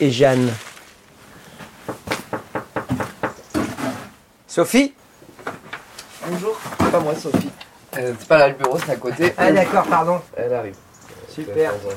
et 0.00 0.10
Jeanne. 0.10 0.52
Sophie 4.46 4.94
Bonjour. 6.26 6.56
Pas 6.90 7.00
moi, 7.00 7.14
Sophie. 7.14 7.50
Euh, 7.96 8.12
c'est 8.18 8.28
pas 8.28 8.38
là 8.38 8.48
le 8.48 8.54
bureau, 8.54 8.78
c'est 8.78 8.92
à 8.92 8.96
côté. 8.96 9.32
Ah 9.36 9.50
d'accord, 9.50 9.86
pardon. 9.86 10.20
Elle 10.36 10.52
arrive. 10.52 10.76
Super. 11.28 11.72
Salut, 11.72 11.96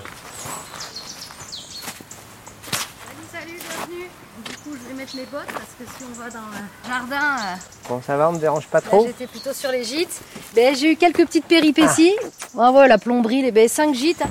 salut, 3.31 3.59
bienvenue. 3.59 4.09
Du 4.45 4.57
coup, 4.57 4.77
je 4.81 4.87
vais 4.89 4.93
mettre 4.95 5.15
mes 5.15 5.25
bottes 5.25 5.45
parce 5.47 5.75
que 5.77 5.97
si 5.97 6.03
on 6.09 6.19
va 6.19 6.29
dans 6.29 6.39
le 6.39 6.89
jardin, 6.89 7.37
euh, 7.37 7.55
Bon, 7.89 8.01
ça 8.01 8.15
va, 8.17 8.29
on 8.29 8.33
ne 8.33 8.39
dérange 8.39 8.67
pas 8.67 8.81
trop 8.81 9.05
j'étais 9.05 9.27
plutôt 9.27 9.53
sur 9.53 9.69
les 9.71 9.83
gîtes. 9.83 10.21
Ben, 10.55 10.75
j'ai 10.75 10.93
eu 10.93 10.95
quelques 10.95 11.25
petites 11.25 11.45
péripéties. 11.45 12.15
Bravo, 12.53 12.85
la 12.85 12.97
plomberie, 12.97 13.41
les 13.41 13.51
ben, 13.51 13.67
5 13.67 13.93
gîtes. 13.93 14.23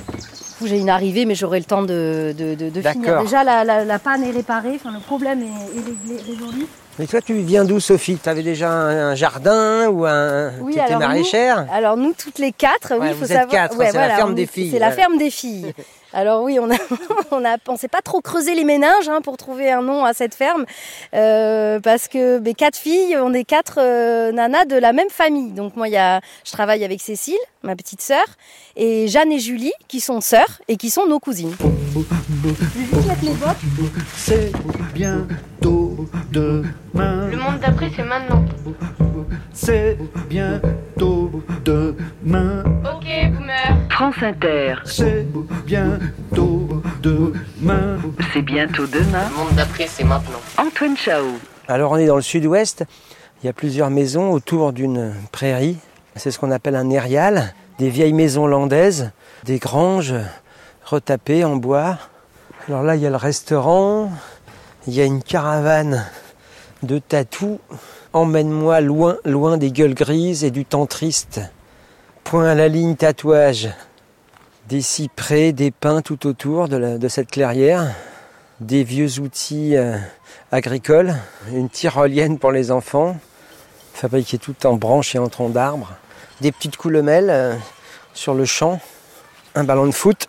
Coup, 0.61 0.67
J'ai 0.67 0.79
une 0.79 0.91
arrivée, 0.91 1.25
mais 1.25 1.35
j'aurai 1.35 1.59
le 1.59 1.65
temps 1.65 1.81
de, 1.83 2.35
de, 2.39 2.55
de- 2.55 2.69
de 2.71 2.83
finir. 2.83 3.23
Déjà, 3.23 3.43
la, 3.45 3.65
la- 3.65 3.85
la 3.85 3.99
panne 3.99 4.23
est 4.25 4.31
réparée, 4.31 4.73
enfin, 4.77 4.93
le 4.93 5.01
problème 5.01 5.41
est, 5.43 5.47
est 5.47 5.81
réglé- 5.81 6.23
résolu. 6.23 6.67
Mais 6.99 7.07
toi, 7.07 7.23
tu 7.23 7.33
viens 7.35 7.65
d'où, 7.65 7.81
Sophie? 7.81 8.19
Tu 8.23 8.29
avais 8.29 8.43
déjà 8.43 8.71
un, 8.71 9.11
un 9.13 9.15
jardin 9.15 9.89
ou 9.89 10.05
un. 10.05 10.51
Oui, 10.61 10.73
tu 10.75 10.79
étais 10.79 10.81
alors 10.89 11.01
nous- 11.01 11.07
maraîchère? 11.07 11.67
Alors 11.73 11.97
nous 11.97 12.13
toutes 12.13 12.39
les 12.39 12.53
quatre, 12.53 12.93
oui, 12.93 12.99
Ouais, 12.99 13.07
il 13.09 13.13
faut 13.15 13.21
vous 13.25 13.33
êtes 13.33 13.39
savoir. 13.39 13.49
quatre, 13.51 13.75
c'est 13.79 13.93
la 13.97 14.11
ferme 14.17 14.35
des 14.35 14.47
filles, 14.47 14.71
C'est 14.71 14.79
la 14.79 14.91
ferme 14.91 15.17
des 15.17 15.31
filles. 15.41 15.73
Alors 16.13 16.43
oui, 16.43 16.59
on 16.59 16.71
a, 16.71 16.77
on 17.31 17.45
a, 17.45 17.57
on 17.69 17.77
s'est 17.77 17.89
pas 17.89 18.03
trop 18.03 18.21
creusé 18.21 18.55
les 18.55 18.65
méninges 18.65 19.09
hein, 19.09 19.21
pour 19.23 19.37
trouver 19.37 19.71
un 19.71 19.83
nom 19.83 20.05
à 20.05 20.13
cette 20.13 20.35
ferme, 20.35 20.65
euh, 21.15 21.79
parce 21.81 22.09
que 22.09 22.39
mes 22.39 22.55
quatre 22.55 22.77
filles, 22.77 23.17
on 23.17 23.33
est 23.33 23.45
quatre 23.45 23.79
euh, 23.79 24.33
nanas 24.33 24.65
de 24.65 24.77
la 24.77 24.93
même 24.93 25.11
famille. 25.11 25.53
Donc 25.53 25.77
moi, 25.77 25.89
il 25.89 25.93
y 25.93 25.99
a, 25.99 26.21
je 26.45 26.53
travaille 26.53 26.85
avec 26.85 27.01
Cécile, 27.01 27.39
ma 27.63 27.77
petite 27.77 28.03
sœur, 28.03 28.25
et 28.77 29.09
Jeanne 29.09 29.31
et 29.33 29.39
Julie, 29.39 29.73
qui 29.89 30.01
sont 30.01 30.21
sœurs 30.21 30.61
et 30.69 30.77
qui 30.77 30.91
sont 30.91 31.07
nos 31.07 31.21
cousines. 31.21 31.55
Je 31.61 32.79
vais 32.79 32.87
juste 32.87 33.07
mettre 33.07 33.25
mes 33.25 33.35
bottes. 33.35 33.93
C'est 34.17 34.53
bientôt 34.95 36.09
demain. 36.33 37.29
Le 37.29 37.37
monde 37.37 37.61
d'après, 37.61 37.91
c'est 37.95 38.03
maintenant. 38.03 38.45
C'est 39.53 39.99
bientôt 40.29 41.31
demain. 41.65 42.65
Ok, 42.85 43.07
boomer. 43.33 43.90
France 44.01 44.23
Inter, 44.23 44.77
C'est 44.87 45.27
bientôt 45.67 46.67
demain. 47.03 47.99
c'est 48.33 48.41
bientôt 48.41 48.87
demain. 48.87 49.29
Le 49.29 49.37
monde 49.37 49.55
d'après, 49.55 49.89
c'est 49.89 50.05
maintenant. 50.05 50.39
Antoine 50.57 50.97
Chao. 50.97 51.27
Alors, 51.69 51.93
on 51.93 51.97
est 51.99 52.07
dans 52.07 52.17
le 52.17 52.23
sud-ouest. 52.23 52.85
Il 53.43 53.47
y 53.47 53.51
a 53.51 53.53
plusieurs 53.53 53.91
maisons 53.91 54.31
autour 54.33 54.73
d'une 54.73 55.13
prairie. 55.33 55.77
C'est 56.17 56.31
ce 56.31 56.39
qu'on 56.39 56.51
appelle 56.51 56.77
un 56.77 56.89
érial. 56.89 57.53
Des 57.79 57.91
vieilles 57.91 58.15
maisons 58.15 58.47
landaises, 58.47 59.11
des 59.45 59.59
granges 59.59 60.15
retapées 60.87 61.45
en 61.45 61.57
bois. 61.57 61.99
Alors 62.69 62.83
là, 62.83 62.97
il 62.97 63.03
y 63.03 63.07
a 63.07 63.11
le 63.11 63.17
restaurant. 63.17 64.11
Il 64.87 64.95
y 64.95 65.03
a 65.03 65.05
une 65.05 65.23
caravane 65.23 66.07
de 66.83 66.99
tatous. 67.01 67.59
Emmène-moi 68.15 68.81
loin, 68.81 69.19
loin 69.27 69.59
des 69.59 69.71
gueules 69.71 69.93
grises 69.93 70.43
et 70.43 70.51
du 70.51 70.65
temps 70.65 70.87
triste. 70.87 71.43
Point 72.25 72.47
à 72.47 72.55
la 72.55 72.69
ligne 72.69 72.97
tatouage. 72.97 73.69
Des 74.71 74.83
cyprès, 74.83 75.53
des 75.53 75.73
pins 75.73 76.01
tout 76.01 76.29
autour 76.29 76.69
de, 76.69 77.09
cette 77.09 77.29
clairière. 77.29 77.93
Des 78.61 78.85
vieux 78.85 79.19
outils 79.19 79.77
euh, 79.77 79.97
agricoles. 80.53 81.17
Une 81.53 81.69
tyrolienne 81.69 82.39
pour 82.39 82.53
les 82.53 82.71
enfants. 82.71 83.19
Fabriquée 83.95 84.39
tout 84.39 84.55
en 84.67 84.75
branches 84.75 85.17
et 85.17 85.19
en 85.19 85.29
troncs 85.29 85.53
d'arbres. 85.53 85.91
Des 86.41 86.53
petites 86.53 86.77
coulemelles 86.77 87.31
euh, 87.31 87.57
sur 88.15 88.33
le 88.33 88.45
champ. 88.45 88.79
Un 89.57 89.65
ballon 89.65 89.87
de 89.87 89.91
foot. 89.91 90.29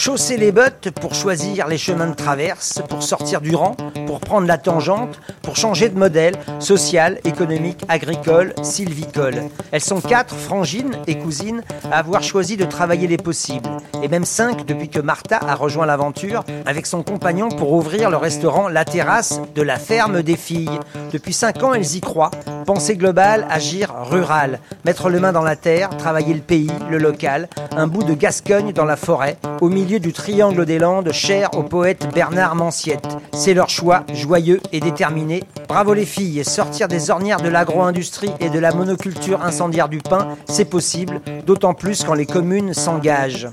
Chausser 0.00 0.36
les 0.36 0.52
bottes 0.52 0.92
pour 0.92 1.12
choisir 1.12 1.66
les 1.66 1.76
chemins 1.76 2.06
de 2.06 2.14
traverse, 2.14 2.80
pour 2.88 3.02
sortir 3.02 3.40
du 3.40 3.56
rang, 3.56 3.76
pour 4.06 4.20
prendre 4.20 4.46
la 4.46 4.56
tangente, 4.56 5.20
pour 5.42 5.56
changer 5.56 5.88
de 5.88 5.98
modèle 5.98 6.36
social, 6.60 7.18
économique, 7.24 7.84
agricole, 7.88 8.54
sylvicole. 8.62 9.42
Elles 9.72 9.80
sont 9.80 10.00
quatre, 10.00 10.36
frangines 10.36 10.96
et 11.08 11.18
cousines, 11.18 11.64
à 11.90 11.98
avoir 11.98 12.22
choisi 12.22 12.56
de 12.56 12.64
travailler 12.64 13.08
les 13.08 13.16
possibles. 13.16 13.68
Et 14.00 14.06
même 14.06 14.24
cinq 14.24 14.64
depuis 14.64 14.88
que 14.88 15.00
Martha 15.00 15.40
a 15.44 15.56
rejoint 15.56 15.84
l'aventure 15.84 16.44
avec 16.64 16.86
son 16.86 17.02
compagnon 17.02 17.48
pour 17.48 17.72
ouvrir 17.72 18.08
le 18.08 18.18
restaurant 18.18 18.68
La 18.68 18.84
Terrasse 18.84 19.40
de 19.56 19.62
la 19.62 19.80
ferme 19.80 20.22
des 20.22 20.36
filles. 20.36 20.78
Depuis 21.12 21.32
cinq 21.32 21.64
ans, 21.64 21.74
elles 21.74 21.96
y 21.96 22.00
croient. 22.00 22.30
Pensée 22.68 22.96
globale, 22.96 23.46
agir 23.48 23.94
rural. 24.10 24.60
Mettre 24.84 25.08
les 25.08 25.20
mains 25.20 25.32
dans 25.32 25.42
la 25.42 25.56
terre, 25.56 25.88
travailler 25.96 26.34
le 26.34 26.42
pays, 26.42 26.70
le 26.90 26.98
local. 26.98 27.48
Un 27.74 27.86
bout 27.86 28.02
de 28.02 28.12
Gascogne 28.12 28.74
dans 28.74 28.84
la 28.84 28.96
forêt, 28.96 29.38
au 29.62 29.70
milieu 29.70 30.00
du 30.00 30.12
triangle 30.12 30.66
des 30.66 30.78
Landes, 30.78 31.10
cher 31.10 31.48
au 31.56 31.62
poète 31.62 32.12
Bernard 32.12 32.56
Manciette. 32.56 33.08
C'est 33.32 33.54
leur 33.54 33.70
choix, 33.70 34.04
joyeux 34.12 34.60
et 34.70 34.80
déterminé. 34.80 35.44
Bravo 35.66 35.94
les 35.94 36.04
filles, 36.04 36.44
sortir 36.44 36.88
des 36.88 37.08
ornières 37.08 37.40
de 37.40 37.48
l'agro-industrie 37.48 38.32
et 38.38 38.50
de 38.50 38.58
la 38.58 38.74
monoculture 38.74 39.42
incendiaire 39.42 39.88
du 39.88 40.00
pain, 40.02 40.36
c'est 40.44 40.66
possible, 40.66 41.22
d'autant 41.46 41.72
plus 41.72 42.04
quand 42.04 42.12
les 42.12 42.26
communes 42.26 42.74
s'engagent. 42.74 43.48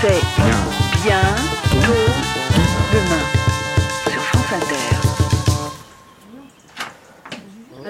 C'est 0.00 0.20
bientôt 1.02 2.12
demain. 2.92 3.41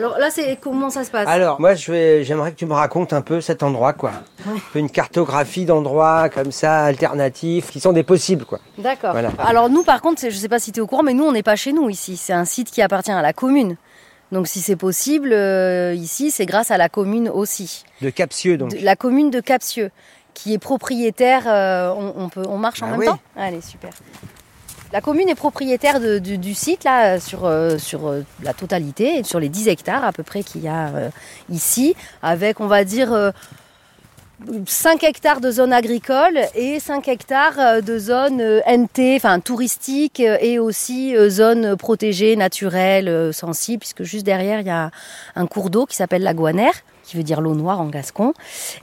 Alors 0.02 0.18
là, 0.18 0.30
c'est 0.32 0.58
comment 0.60 0.90
ça 0.90 1.04
se 1.04 1.12
passe? 1.12 1.28
Alors, 1.28 1.60
moi, 1.60 1.74
je 1.76 1.92
vais, 1.92 2.24
j'aimerais 2.24 2.50
que 2.50 2.56
tu 2.56 2.66
me 2.66 2.72
racontes 2.74 3.12
un 3.12 3.20
peu 3.22 3.40
cet 3.40 3.62
endroit, 3.62 3.92
quoi. 3.92 4.10
Un 4.48 4.56
peu 4.72 4.80
Une 4.80 4.90
cartographie 4.90 5.64
d'endroits 5.64 6.28
comme 6.28 6.50
ça, 6.50 6.84
alternatifs, 6.86 7.70
qui 7.70 7.78
sont 7.78 7.92
des 7.92 8.02
possibles, 8.02 8.44
quoi. 8.44 8.58
D'accord. 8.78 9.12
Voilà. 9.12 9.30
Alors 9.38 9.70
nous, 9.70 9.84
par 9.84 10.00
contre, 10.00 10.20
je 10.22 10.26
ne 10.26 10.30
sais 10.32 10.48
pas 10.48 10.58
si 10.58 10.72
tu 10.72 10.80
es 10.80 10.82
au 10.82 10.88
courant, 10.88 11.04
mais 11.04 11.14
nous, 11.14 11.22
on 11.22 11.30
n'est 11.30 11.44
pas 11.44 11.54
chez 11.54 11.72
nous 11.72 11.88
ici. 11.88 12.16
C'est 12.16 12.32
un 12.32 12.44
site 12.44 12.72
qui 12.72 12.82
appartient 12.82 13.12
à 13.12 13.22
la 13.22 13.32
commune. 13.32 13.76
Donc 14.32 14.48
si 14.48 14.58
c'est 14.60 14.74
possible, 14.76 15.32
euh, 15.32 15.94
ici, 15.94 16.32
c'est 16.32 16.46
grâce 16.46 16.72
à 16.72 16.78
la 16.78 16.88
commune 16.88 17.28
aussi. 17.28 17.84
De 18.00 18.10
Capsieux, 18.10 18.56
donc. 18.56 18.72
De- 18.72 18.78
la 18.84 18.96
commune 18.96 19.30
de 19.30 19.38
Capsieux, 19.38 19.92
qui 20.34 20.52
est 20.52 20.58
propriétaire... 20.58 21.44
euh, 21.46 21.92
on, 21.96 22.24
on 22.24 22.28
peut, 22.28 22.42
on 22.48 22.58
marche 22.58 22.82
en 22.82 22.86
Ah 22.86 22.90
même 22.90 22.98
oui. 23.00 23.06
temps? 23.06 23.20
Allez, 23.36 23.60
super. 23.60 23.90
La 24.92 25.00
commune 25.00 25.30
est 25.30 25.34
propriétaire 25.34 26.00
du, 26.20 26.54
site, 26.54 26.84
là, 26.84 27.18
sur, 27.18 27.46
euh, 27.46 27.78
euh, 27.94 28.22
la 28.42 28.52
totalité, 28.52 29.22
sur 29.24 29.40
les 29.40 29.48
10 29.48 29.68
hectares 29.68 30.04
à 30.04 30.12
peu 30.12 30.22
près 30.22 30.42
qu'il 30.42 30.62
y 30.62 30.68
a 30.68 30.88
euh, 30.88 31.10
ici, 31.50 31.94
avec, 32.22 32.60
on 32.60 32.66
va 32.66 32.84
dire... 32.84 33.12
euh, 33.12 33.30
5 34.66 35.04
hectares 35.04 35.40
de 35.40 35.52
zone 35.52 35.72
agricole 35.72 36.36
et 36.56 36.80
5 36.80 37.06
hectares 37.06 37.80
de 37.80 37.96
zone 37.96 38.42
NT, 38.66 39.14
enfin 39.14 39.38
touristique 39.38 40.18
et 40.18 40.58
aussi 40.58 41.14
zone 41.28 41.76
protégée, 41.76 42.34
naturelle, 42.34 43.32
sensible, 43.32 43.78
puisque 43.78 44.02
juste 44.02 44.26
derrière 44.26 44.58
il 44.58 44.66
y 44.66 44.70
a 44.70 44.90
un 45.36 45.46
cours 45.46 45.70
d'eau 45.70 45.86
qui 45.86 45.94
s'appelle 45.94 46.24
la 46.24 46.34
Guanère, 46.34 46.74
qui 47.02 47.16
veut 47.16 47.22
dire 47.22 47.40
l'eau 47.40 47.54
noire 47.54 47.80
en 47.80 47.88
gascon, 47.88 48.32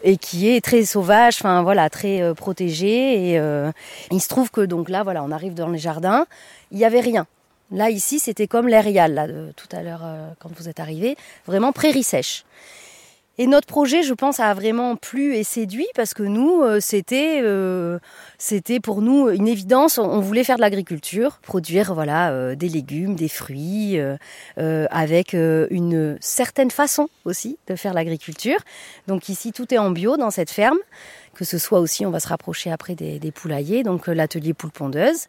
et 0.04 0.18
qui 0.18 0.50
est 0.50 0.64
très 0.64 0.86
sauvage, 0.86 1.38
enfin 1.40 1.64
voilà, 1.64 1.90
très 1.90 2.22
euh, 2.22 2.34
protégée. 2.34 3.32
Et 3.32 3.40
euh, 3.40 3.72
il 4.12 4.22
se 4.22 4.28
trouve 4.28 4.52
que 4.52 4.62
donc 4.62 4.90
là, 4.90 5.04
voilà, 5.04 5.24
on 5.24 5.32
arrive 5.32 5.54
dans 5.54 5.70
les 5.70 5.80
jardins, 5.80 6.26
il 6.72 6.78
n'y 6.78 6.86
avait 6.86 7.02
rien. 7.02 7.28
Là 7.72 7.90
ici, 7.90 8.20
c'était 8.20 8.48
comme 8.48 8.68
là 8.68 8.82
de, 9.28 9.52
tout 9.56 9.68
à 9.76 9.84
l'heure 9.84 10.02
euh, 10.04 10.30
quand 10.40 10.50
vous 10.58 10.70
êtes 10.70 10.80
arrivé, 10.80 11.16
vraiment 11.46 11.72
prairie 11.72 12.04
sèche. 12.04 12.44
Et 13.42 13.48
notre 13.48 13.68
projet, 13.68 14.04
je 14.04 14.14
pense, 14.14 14.42
a 14.42 14.54
vraiment 14.54 14.98
plu 14.98 15.34
et 15.34 15.46
séduit 15.46 15.88
parce 15.96 16.14
que 16.14 16.24
nous, 16.24 16.62
euh, 16.62 16.82
c'était, 16.82 17.40
euh, 17.42 17.98
c'était 18.38 18.82
pour 18.82 19.02
nous 19.02 19.30
une 19.30 19.48
évidence. 19.48 19.98
On 19.98 20.20
voulait 20.20 20.44
faire 20.44 20.58
de 20.58 20.62
l'agriculture, 20.62 21.40
produire 21.42 21.94
voilà 21.94 22.32
euh, 22.32 22.56
des 22.56 22.68
légumes, 22.68 23.16
des 23.16 23.30
fruits, 23.30 23.98
avec 24.58 25.34
une 25.34 26.18
certaine 26.20 26.70
façon 26.70 27.08
aussi 27.24 27.58
de 27.68 27.78
faire 27.78 27.94
l'agriculture. 27.94 28.58
Donc 29.08 29.30
ici, 29.30 29.54
tout 29.54 29.74
est 29.74 29.78
en 29.78 29.92
bio 29.92 30.18
dans 30.18 30.32
cette 30.32 30.52
ferme. 30.52 30.78
Que 31.34 31.46
ce 31.46 31.58
soit 31.58 31.80
aussi, 31.80 32.06
on 32.06 32.12
va 32.12 32.20
se 32.20 32.28
rapprocher 32.28 32.70
après 32.70 32.96
des, 32.96 33.20
des 33.20 33.32
poulaillers, 33.32 33.84
donc 33.84 34.08
l'atelier 34.08 34.54
poule 34.54 34.72
pondeuse. 34.72 35.28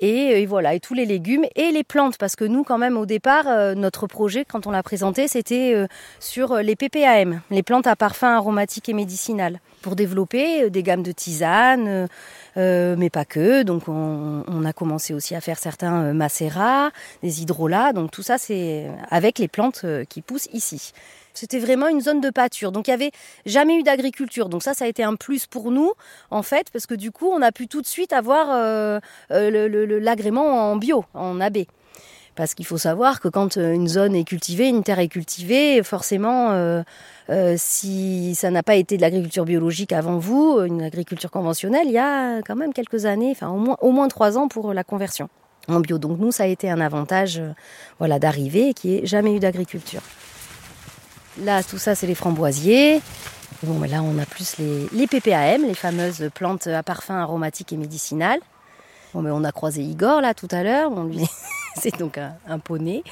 Et, 0.00 0.42
et 0.42 0.46
voilà, 0.46 0.74
et 0.74 0.80
tous 0.80 0.94
les 0.94 1.06
légumes 1.06 1.44
et 1.54 1.70
les 1.70 1.84
plantes, 1.84 2.18
parce 2.18 2.36
que 2.36 2.44
nous, 2.44 2.64
quand 2.64 2.78
même, 2.78 2.96
au 2.96 3.06
départ, 3.06 3.46
euh, 3.46 3.74
notre 3.74 4.06
projet, 4.06 4.44
quand 4.44 4.66
on 4.66 4.70
l'a 4.70 4.82
présenté, 4.82 5.28
c'était 5.28 5.72
euh, 5.74 5.86
sur 6.18 6.52
euh, 6.52 6.62
les 6.62 6.74
PPAM, 6.74 7.40
les 7.50 7.62
plantes 7.62 7.86
à 7.86 7.94
parfum 7.94 8.34
aromatique 8.34 8.88
et 8.88 8.92
médicinal, 8.92 9.60
pour 9.84 9.96
développer 9.96 10.64
euh, 10.64 10.70
des 10.70 10.82
gammes 10.82 11.02
de 11.02 11.12
tisanes, 11.12 11.86
euh, 11.86 12.06
euh, 12.56 12.96
mais 12.98 13.10
pas 13.10 13.26
que. 13.26 13.62
Donc, 13.64 13.86
on, 13.86 14.64
a 14.64 14.72
commencé 14.72 15.12
aussi 15.12 15.34
à 15.34 15.42
faire 15.42 15.58
certains 15.58 16.14
macérats, 16.14 16.90
des 17.22 17.42
hydrolats. 17.42 17.92
Donc, 17.92 18.10
tout 18.10 18.22
ça, 18.22 18.38
c'est 18.38 18.86
avec 19.10 19.38
les 19.38 19.46
plantes 19.46 19.84
qui 20.08 20.22
poussent 20.22 20.48
ici. 20.54 20.92
C'était 21.34 21.58
vraiment 21.58 21.88
une 21.88 22.00
zone 22.00 22.22
de 22.22 22.30
pâture. 22.30 22.72
Donc 22.72 22.86
il 22.86 22.90
n'y 22.90 22.94
avait 22.94 23.10
jamais 23.44 23.76
eu 23.76 23.82
d'agriculture. 23.82 24.48
Donc 24.48 24.62
ça, 24.62 24.72
ça 24.72 24.86
a 24.86 24.88
été 24.88 25.02
un 25.02 25.16
plus 25.16 25.46
pour 25.46 25.70
nous, 25.70 25.92
en 26.30 26.42
fait, 26.42 26.70
parce 26.72 26.86
que 26.86 26.94
du 26.94 27.10
coup, 27.10 27.26
on 27.26 27.42
a 27.42 27.52
pu 27.52 27.66
tout 27.66 27.82
de 27.82 27.86
suite 27.86 28.14
avoir 28.14 28.46
l'agrément 29.28 30.70
en 30.70 30.76
bio, 30.76 31.04
en 31.12 31.40
AB. 31.40 31.58
Parce 32.36 32.54
qu'il 32.54 32.66
faut 32.66 32.78
savoir 32.78 33.20
que 33.20 33.28
quand 33.28 33.56
euh, 33.56 33.72
une 33.72 33.86
zone 33.86 34.14
est 34.16 34.24
cultivée, 34.24 34.68
une 34.68 34.82
terre 34.82 34.98
est 34.98 35.08
cultivée, 35.08 35.82
forcément, 35.84 36.50
euh, 36.50 36.82
euh, 37.30 37.54
si 37.56 38.34
ça 38.34 38.50
n'a 38.50 38.62
pas 38.62 38.74
été 38.74 38.96
de 38.96 39.02
l'agriculture 39.02 39.44
biologique 39.44 39.92
avant 39.92 40.18
vous, 40.18 40.60
une 40.60 40.82
agriculture 40.82 41.30
conventionnelle, 41.30 41.86
il 41.86 41.92
y 41.92 41.98
a 41.98 42.42
quand 42.42 42.56
même 42.56 42.72
quelques 42.72 43.06
années, 43.06 43.30
enfin 43.30 43.48
au 43.48 43.92
moins, 43.92 44.08
trois 44.08 44.36
ans 44.36 44.48
pour 44.48 44.74
la 44.74 44.84
conversion 44.84 45.28
en 45.68 45.80
bio. 45.80 45.98
Donc 45.98 46.18
nous, 46.18 46.32
ça 46.32 46.44
a 46.44 46.46
été 46.46 46.70
un 46.70 46.80
avantage 46.80 47.38
euh, 47.38 47.52
voilà, 47.98 48.18
d'arriver 48.18 48.74
n'y 48.84 48.96
ait 48.96 49.06
jamais 49.06 49.34
eu 49.34 49.38
d'agriculture. 49.38 50.02
Là, 51.42 51.62
tout 51.62 51.78
ça, 51.78 51.94
c'est 51.94 52.06
les 52.06 52.14
framboisiers. 52.14 53.00
Bon, 53.62 53.78
mais 53.78 53.88
là, 53.88 54.02
on 54.02 54.18
a 54.18 54.26
plus 54.26 54.56
les, 54.58 55.06
PPAM, 55.06 55.62
les 55.66 55.74
fameuses 55.74 56.28
plantes 56.34 56.66
à 56.66 56.82
parfum 56.82 57.16
aromatique 57.16 57.72
et 57.72 57.76
médicinal. 57.76 58.38
Bon, 59.14 59.22
mais 59.22 59.30
on 59.30 59.42
a 59.44 59.52
croisé 59.52 59.82
Igor 59.82 60.20
là 60.20 60.34
tout 60.34 60.48
à 60.50 60.62
l'heure. 60.62 60.90
c'est 61.80 61.98
donc 61.98 62.18
un, 62.18 62.58
poney. 62.58 63.02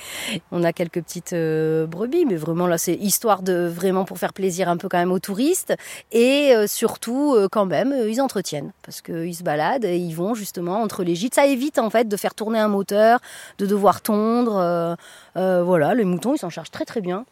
On 0.50 0.62
a 0.64 0.73
quelques 0.73 1.03
petites 1.03 1.32
euh, 1.32 1.87
brebis, 1.87 2.25
mais 2.26 2.37
vraiment 2.37 2.67
là, 2.67 2.79
c'est 2.79 2.94
histoire 2.94 3.43
de 3.43 3.67
vraiment 3.67 4.05
pour 4.05 4.19
faire 4.19 4.32
plaisir 4.32 4.69
un 4.69 4.76
peu 4.76 4.88
quand 4.88 4.99
même 4.99 5.12
aux 5.12 5.19
touristes 5.19 5.75
et 6.12 6.55
euh, 6.55 6.67
surtout 6.67 7.35
euh, 7.35 7.49
quand 7.50 7.67
même 7.67 7.94
ils 8.09 8.20
entretiennent 8.20 8.73
parce 8.82 9.00
qu'ils 9.00 9.35
se 9.35 9.43
baladent 9.43 9.85
et 9.85 9.97
ils 9.97 10.14
vont 10.14 10.35
justement 10.35 10.81
entre 10.81 11.03
les 11.03 11.14
gîtes. 11.14 11.35
Ça 11.35 11.47
évite 11.47 11.79
en 11.79 11.91
fait 11.91 12.09
de 12.09 12.17
faire 12.17 12.35
tourner 12.35 12.59
un 12.59 12.69
moteur, 12.69 13.20
de 13.59 13.67
devoir 13.67 14.00
tondre. 14.00 14.97
voilà, 15.35 15.94
les 15.94 16.05
moutons 16.05 16.35
ils 16.35 16.38
s'en 16.38 16.50
chargent 16.50 16.70
très 16.70 16.85
très 16.85 17.00
bien. 17.00 17.25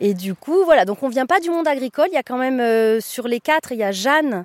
Et 0.00 0.12
du 0.12 0.34
coup, 0.34 0.64
voilà, 0.64 0.84
donc 0.84 1.02
on 1.02 1.08
vient 1.08 1.26
pas 1.26 1.40
du 1.40 1.50
monde 1.50 1.68
agricole. 1.68 2.08
Il 2.10 2.14
y 2.14 2.18
a 2.18 2.22
quand 2.22 2.38
même 2.38 3.00
sur 3.00 3.28
les 3.28 3.40
quatre, 3.40 3.72
il 3.72 3.78
y 3.78 3.84
a 3.84 3.92
Jeanne 3.92 4.44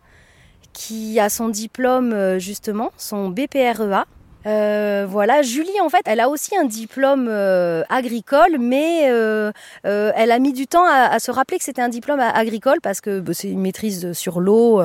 qui 0.73 1.19
a 1.19 1.29
son 1.29 1.49
diplôme 1.49 2.37
justement, 2.39 2.91
son 2.97 3.29
BPREA. 3.29 4.05
Euh, 4.45 5.05
voilà, 5.07 5.41
Julie 5.41 5.81
en 5.81 5.89
fait, 5.89 6.01
elle 6.05 6.19
a 6.19 6.29
aussi 6.29 6.55
un 6.55 6.65
diplôme 6.65 7.27
euh, 7.29 7.83
agricole, 7.89 8.57
mais 8.59 9.09
euh, 9.09 9.51
elle 9.83 10.31
a 10.31 10.39
mis 10.39 10.53
du 10.53 10.65
temps 10.65 10.85
à, 10.85 11.09
à 11.11 11.19
se 11.19 11.31
rappeler 11.31 11.57
que 11.57 11.63
c'était 11.63 11.81
un 11.81 11.89
diplôme 11.89 12.19
agricole 12.19 12.79
parce 12.81 13.01
que 13.01 13.19
bah, 13.19 13.33
c'est 13.33 13.49
une 13.49 13.61
maîtrise 13.61 14.13
sur 14.13 14.39
l'eau 14.39 14.81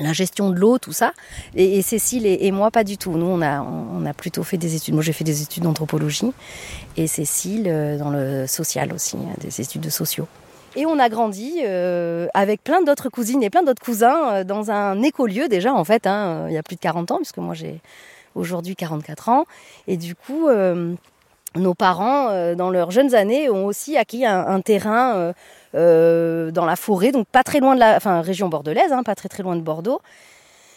la 0.00 0.12
gestion 0.12 0.50
de 0.50 0.58
l'eau, 0.58 0.78
tout 0.78 0.92
ça. 0.92 1.12
Et, 1.54 1.78
et 1.78 1.82
Cécile 1.82 2.26
et, 2.26 2.50
moi, 2.50 2.70
pas 2.70 2.84
du 2.84 2.98
tout. 2.98 3.12
Nous, 3.12 3.26
on 3.26 3.42
a, 3.42 3.60
on 3.60 4.04
a 4.06 4.14
plutôt 4.14 4.42
fait 4.42 4.56
des 4.56 4.74
études. 4.74 4.94
Moi, 4.94 5.02
j'ai 5.02 5.12
fait 5.12 5.24
des 5.24 5.42
études 5.42 5.64
d'anthropologie. 5.64 6.32
Et 6.96 7.06
Cécile, 7.06 7.66
euh, 7.68 7.98
dans 7.98 8.10
le 8.10 8.46
social 8.46 8.92
aussi, 8.92 9.16
des 9.40 9.60
études 9.60 9.82
de 9.82 9.90
sociaux. 9.90 10.26
Et 10.76 10.86
on 10.86 10.98
a 10.98 11.08
grandi 11.08 11.60
euh, 11.64 12.28
avec 12.34 12.62
plein 12.62 12.82
d'autres 12.82 13.08
cousines 13.08 13.42
et 13.42 13.50
plein 13.50 13.62
d'autres 13.62 13.82
cousins 13.82 14.32
euh, 14.32 14.44
dans 14.44 14.70
un 14.70 15.02
écolieu 15.02 15.48
déjà, 15.48 15.74
en 15.74 15.84
fait, 15.84 16.06
hein, 16.06 16.46
il 16.48 16.54
y 16.54 16.58
a 16.58 16.62
plus 16.62 16.76
de 16.76 16.80
40 16.80 17.10
ans, 17.10 17.16
puisque 17.16 17.38
moi, 17.38 17.54
j'ai 17.54 17.80
aujourd'hui 18.38 18.76
44 18.76 19.28
ans. 19.28 19.44
Et 19.86 19.96
du 19.96 20.14
coup... 20.14 20.48
Euh, 20.48 20.94
nos 21.56 21.74
parents, 21.74 22.28
euh, 22.28 22.54
dans 22.54 22.70
leurs 22.70 22.90
jeunes 22.90 23.14
années, 23.14 23.48
ont 23.48 23.66
aussi 23.66 23.96
acquis 23.96 24.26
un, 24.26 24.60
terrain 24.60 25.32
euh, 25.74 26.50
dans 26.50 26.66
la 26.66 26.76
forêt, 26.76 27.10
donc 27.10 27.26
pas 27.26 27.42
très 27.42 27.60
loin 27.60 27.74
de 27.74 27.80
la, 27.80 27.98
région 28.20 28.48
bordelaise, 28.48 28.92
hein, 28.92 29.02
pas 29.02 29.14
très 29.14 29.30
très 29.30 29.42
loin 29.42 29.56
de 29.56 29.62
Bordeaux. 29.62 30.00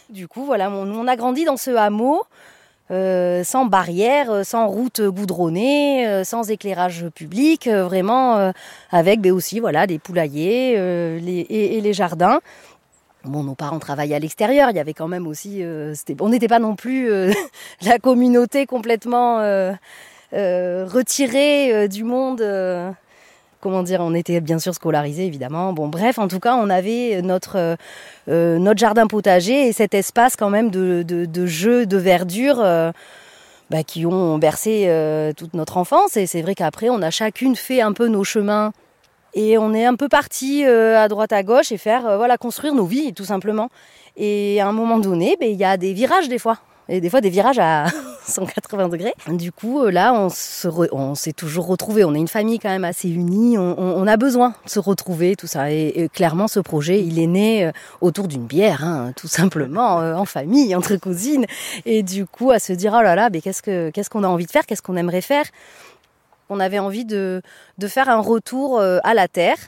Du 0.08 0.28
coup, 0.28 0.44
voilà, 0.44 0.70
on, 0.70 1.06
a 1.06 1.16
grandi 1.16 1.44
dans 1.44 1.58
ce 1.58 1.70
hameau. 1.70 2.22
Sans 2.90 3.64
barrière, 3.64 4.44
sans 4.44 4.66
route 4.66 5.00
goudronnée, 5.00 6.24
sans 6.24 6.50
éclairage 6.50 7.06
public, 7.14 7.66
vraiment 7.66 8.52
avec 8.90 9.20
mais 9.20 9.30
aussi 9.30 9.60
voilà 9.60 9.86
des 9.86 9.98
poulaillers 9.98 10.72
et, 10.74 11.80
les 11.80 11.92
jardins. 11.94 12.40
Bon, 13.24 13.44
nos 13.44 13.54
parents 13.54 13.78
travaillaient 13.78 14.16
à 14.16 14.18
l'extérieur, 14.18 14.70
il 14.70 14.76
y 14.76 14.80
avait 14.80 14.94
quand 14.94 15.08
même 15.08 15.26
aussi, 15.26 15.62
on 16.20 16.28
n'était 16.28 16.48
pas 16.48 16.58
non 16.58 16.74
plus 16.74 17.08
la 17.82 17.98
communauté 17.98 18.66
complètement 18.66 19.40
euh, 20.34 20.86
retiré 20.86 21.72
euh, 21.72 21.88
du 21.88 22.04
monde. 22.04 22.40
Euh, 22.40 22.90
comment 23.60 23.82
dire, 23.82 24.00
on 24.00 24.14
était 24.14 24.40
bien 24.40 24.58
sûr 24.58 24.74
scolarisés 24.74 25.26
évidemment. 25.26 25.72
Bon, 25.72 25.88
bref, 25.88 26.18
en 26.18 26.28
tout 26.28 26.40
cas, 26.40 26.54
on 26.56 26.70
avait 26.70 27.20
notre 27.22 27.76
euh, 28.28 28.58
notre 28.58 28.78
jardin 28.78 29.06
potager 29.06 29.68
et 29.68 29.72
cet 29.72 29.94
espace 29.94 30.36
quand 30.36 30.50
même 30.50 30.70
de 30.70 31.02
de, 31.02 31.26
de 31.26 31.46
jeux, 31.46 31.86
de 31.86 31.96
verdure. 31.96 32.60
Euh, 32.60 32.92
bah, 33.70 33.84
qui 33.84 34.04
ont 34.04 34.36
bercé 34.36 34.84
euh, 34.88 35.32
toute 35.32 35.54
notre 35.54 35.78
enfance 35.78 36.18
et 36.18 36.26
c'est 36.26 36.42
vrai 36.42 36.54
qu'après 36.54 36.90
on 36.90 37.00
a 37.00 37.08
chacune 37.08 37.56
fait 37.56 37.80
un 37.80 37.94
peu 37.94 38.08
nos 38.08 38.22
chemins 38.22 38.74
et 39.34 39.58
on 39.58 39.72
est 39.74 39.84
un 39.84 39.94
peu 39.94 40.08
parti 40.08 40.64
à 40.64 41.08
droite 41.08 41.32
à 41.32 41.42
gauche 41.42 41.72
et 41.72 41.78
faire 41.78 42.16
voilà 42.16 42.36
construire 42.38 42.74
nos 42.74 42.84
vies 42.84 43.12
tout 43.12 43.24
simplement 43.24 43.68
et 44.16 44.60
à 44.60 44.68
un 44.68 44.72
moment 44.72 44.98
donné 44.98 45.36
il 45.40 45.56
y 45.56 45.64
a 45.64 45.76
des 45.76 45.92
virages 45.92 46.28
des 46.28 46.38
fois 46.38 46.58
et 46.88 47.00
des 47.00 47.10
fois 47.10 47.20
des 47.20 47.30
virages 47.30 47.58
à 47.58 47.86
180 48.26 48.88
degrés. 48.88 49.14
Du 49.28 49.52
coup, 49.52 49.86
là, 49.86 50.12
on 50.14 50.28
se 50.28 50.68
on 50.92 51.14
s'est 51.14 51.32
toujours 51.32 51.66
retrouvés. 51.66 52.04
On 52.04 52.14
est 52.14 52.18
une 52.18 52.28
famille 52.28 52.58
quand 52.58 52.68
même 52.68 52.84
assez 52.84 53.08
unie. 53.08 53.58
On, 53.58 53.78
on, 53.78 54.02
on 54.02 54.06
a 54.06 54.16
besoin 54.16 54.54
de 54.64 54.70
se 54.70 54.78
retrouver, 54.78 55.36
tout 55.36 55.46
ça. 55.46 55.70
Et, 55.72 56.08
clairement, 56.12 56.48
ce 56.48 56.60
projet, 56.60 57.00
il 57.00 57.18
est 57.18 57.26
né 57.26 57.64
euh, 57.64 57.72
autour 58.00 58.28
d'une 58.28 58.44
bière, 58.44 58.84
hein, 58.84 59.12
tout 59.16 59.28
simplement, 59.28 60.00
euh, 60.00 60.14
en 60.14 60.24
famille, 60.24 60.74
entre 60.74 60.96
cousines. 60.96 61.46
Et 61.84 62.02
du 62.02 62.26
coup, 62.26 62.50
à 62.50 62.58
se 62.58 62.72
dire, 62.72 62.94
oh 62.96 63.02
là 63.02 63.14
là, 63.14 63.28
mais 63.32 63.40
qu'est-ce 63.40 63.62
que 63.62 63.90
qu'est-ce 63.90 64.10
qu'on 64.10 64.24
a 64.24 64.28
envie 64.28 64.46
de 64.46 64.50
faire, 64.50 64.66
qu'est-ce 64.66 64.82
qu'on 64.82 64.96
aimerait 64.96 65.20
faire? 65.20 65.44
On 66.48 66.60
avait 66.60 66.78
envie 66.78 67.04
de 67.04 67.42
faire 67.86 68.08
un 68.08 68.20
retour 68.20 68.78
euh, 68.78 68.98
à 69.04 69.14
la 69.14 69.28
terre 69.28 69.58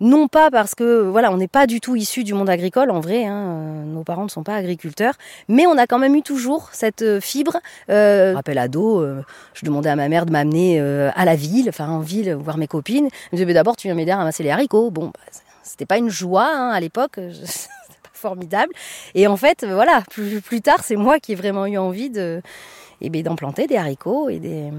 non 0.00 0.28
pas 0.28 0.50
parce 0.50 0.74
que 0.74 1.02
voilà, 1.02 1.32
on 1.32 1.36
n'est 1.36 1.48
pas 1.48 1.66
du 1.66 1.80
tout 1.80 1.96
issu 1.96 2.24
du 2.24 2.34
monde 2.34 2.48
agricole 2.48 2.90
en 2.90 3.00
vrai, 3.00 3.24
hein, 3.24 3.84
nos 3.86 4.04
parents 4.04 4.24
ne 4.24 4.28
sont 4.28 4.42
pas 4.42 4.54
agriculteurs, 4.54 5.14
mais 5.48 5.66
on 5.66 5.76
a 5.76 5.86
quand 5.86 5.98
même 5.98 6.14
eu 6.14 6.22
toujours 6.22 6.70
cette 6.72 7.20
fibre. 7.20 7.58
Euh, 7.90 8.34
rappel 8.34 8.58
ado, 8.58 9.00
euh, 9.00 9.22
je 9.54 9.64
demandais 9.64 9.90
à 9.90 9.96
ma 9.96 10.08
mère 10.08 10.26
de 10.26 10.30
m'amener 10.30 10.80
euh, 10.80 11.10
à 11.14 11.24
la 11.24 11.34
ville, 11.34 11.68
enfin 11.68 11.88
en 11.88 12.00
ville, 12.00 12.34
voir 12.34 12.58
mes 12.58 12.68
copines. 12.68 13.06
Elle 13.06 13.38
me 13.38 13.44
disait 13.44 13.54
d'abord 13.54 13.76
tu 13.76 13.88
viens 13.88 13.94
m'aider 13.94 14.12
à 14.12 14.18
ramasser 14.18 14.42
les 14.42 14.50
haricots. 14.50 14.90
Bon, 14.90 15.06
bah, 15.06 15.20
c'était 15.62 15.86
pas 15.86 15.98
une 15.98 16.10
joie 16.10 16.48
hein, 16.48 16.70
à 16.70 16.80
l'époque. 16.80 17.18
formidable. 18.12 18.72
Et 19.14 19.28
en 19.28 19.36
fait, 19.36 19.64
voilà, 19.64 20.02
plus, 20.10 20.60
tard, 20.60 20.80
c'est 20.82 20.96
moi 20.96 21.20
qui 21.20 21.32
ai 21.32 21.34
vraiment 21.36 21.66
eu 21.66 21.78
envie 21.78 22.10
de, 22.10 22.42
eh 23.00 23.10
d'en 23.22 23.36
planter 23.36 23.68
des 23.68 23.76
haricots 23.76 24.28
et 24.28 24.40
des, 24.40 24.72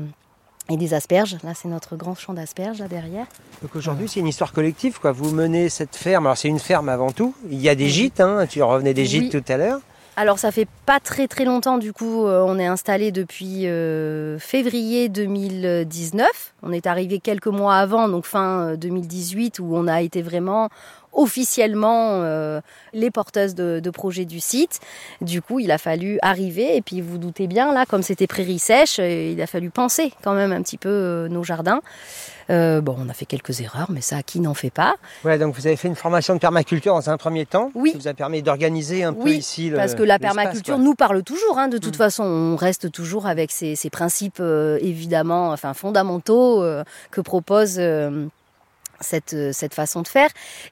et 0.70 0.78
des 0.78 0.94
asperges. 0.94 1.38
Là, 1.44 1.54
c'est 1.56 1.68
notre 1.68 1.96
grand 1.96 2.16
champ 2.16 2.34
d'asperges 2.34 2.80
là 2.80 2.88
derrière. 2.88 3.26
Donc 3.62 3.76
aujourd'hui, 3.76 4.08
c'est 4.08 4.20
une 4.20 4.28
histoire 4.28 4.54
collective. 4.54 5.00
Quoi. 5.00 5.12
Vous 5.12 5.32
menez 5.32 5.70
cette 5.70 5.96
ferme. 5.96 6.26
Alors, 6.28 6.38
c'est 6.38 6.48
une 6.48 6.60
ferme 6.60 6.90
avant 6.90 7.12
tout. 7.12 7.34
Il 7.50 7.60
y 7.62 7.70
a 7.70 7.76
des 7.76 7.90
gîtes. 7.90 8.20
Hein. 8.20 8.46
Tu 8.50 8.62
revenais 8.64 8.94
des 8.94 9.06
gîtes 9.06 9.34
Oui. 9.34 9.42
tout 9.42 9.52
à 9.52 9.58
l'heure. 9.58 9.80
Alors, 10.16 10.38
ça 10.38 10.52
fait 10.52 10.68
pas 10.86 11.00
très 11.00 11.28
très 11.30 11.46
longtemps. 11.46 11.78
Du 11.78 11.94
coup, 11.94 12.26
euh, 12.26 12.44
on 12.46 12.60
est 12.60 12.66
installé 12.66 13.12
depuis 13.14 13.68
euh, 13.68 14.38
février 14.38 15.08
2019. 15.08 16.28
On 16.62 16.74
est 16.74 16.88
arrivé 16.88 17.20
quelques 17.20 17.48
mois 17.48 17.76
avant, 17.76 18.10
donc 18.10 18.26
fin 18.26 18.76
2018, 18.76 19.60
où 19.60 19.76
on 19.76 19.88
a 19.88 20.02
été 20.02 20.22
vraiment 20.22 20.68
officiellement 21.14 22.22
euh, 22.22 22.62
les 22.94 23.12
porteuses 23.12 23.56
de, 23.56 23.80
de 23.80 23.90
projets 23.90 24.26
du 24.26 24.40
site. 24.40 24.80
Du 25.22 25.42
coup, 25.42 25.60
il 25.60 25.72
a 25.72 25.78
fallu 25.78 26.20
arriver 26.22 26.76
et 26.76 26.82
puis 26.82 27.02
vous 27.02 27.18
doutez 27.18 27.48
bien 27.48 27.74
là, 27.74 27.86
comme 27.86 28.04
c'était 28.04 28.28
prairie 28.28 28.60
sèche, 28.60 29.00
euh, 29.00 29.32
il 29.34 29.42
a 29.42 29.48
fallu 29.48 29.70
penser 29.70 30.14
quand 30.24 30.34
même 30.34 30.52
un 30.52 30.62
petit 30.62 30.78
peu 30.78 30.90
euh, 30.90 31.28
nos 31.28 31.44
jardins. 31.44 31.82
Euh, 32.50 32.82
bon, 32.82 32.96
on 33.00 33.08
a 33.10 33.14
fait 33.14 33.26
quelques 33.26 33.62
erreurs, 33.62 33.92
mais 33.92 34.02
ça, 34.02 34.24
qui 34.24 34.40
n'en 34.40 34.56
fait 34.56 34.72
pas 34.72 34.96
Ouais, 35.24 35.38
donc 35.38 35.54
vous 35.54 35.68
avez 35.68 35.76
fait 35.76 35.88
une 35.88 35.96
formation 35.96 36.34
de 36.34 36.40
permaculture 36.40 36.94
dans 36.96 37.10
un 37.12 37.18
premier 37.18 37.46
temps. 37.46 37.70
Oui. 37.76 37.92
Ça 37.92 37.98
vous 38.00 38.08
a 38.08 38.14
permis 38.16 38.42
d'organiser 38.42 39.04
un 39.04 39.14
oui, 39.14 39.24
peu 39.24 39.30
ici 39.38 39.70
le. 39.70 39.76
parce 39.76 39.94
que 39.94 40.02
la 40.02 40.18
permaculture 40.18 40.76
quoi. 40.76 40.84
nous 40.84 40.96
parle 40.96 41.22
toujours. 41.22 41.60
Hein, 41.60 41.68
de 41.68 41.78
toute 41.78 41.94
Mm. 41.94 41.98
façon, 41.98 42.24
on 42.24 42.56
reste 42.56 42.92
toujours 42.92 43.28
avec 43.28 43.52
ces, 43.52 43.76
ces 43.76 43.92
principes 43.92 44.42
évidemment, 44.82 45.52
enfin 45.52 45.76
fondamentaux 45.76 46.64
que 47.12 47.22
propose. 47.22 47.80
Euh, 49.00 49.04
cette, 49.10 49.54
cette 49.54 49.74
façon 49.74 50.02
de 50.02 50.08
faire. 50.08 50.30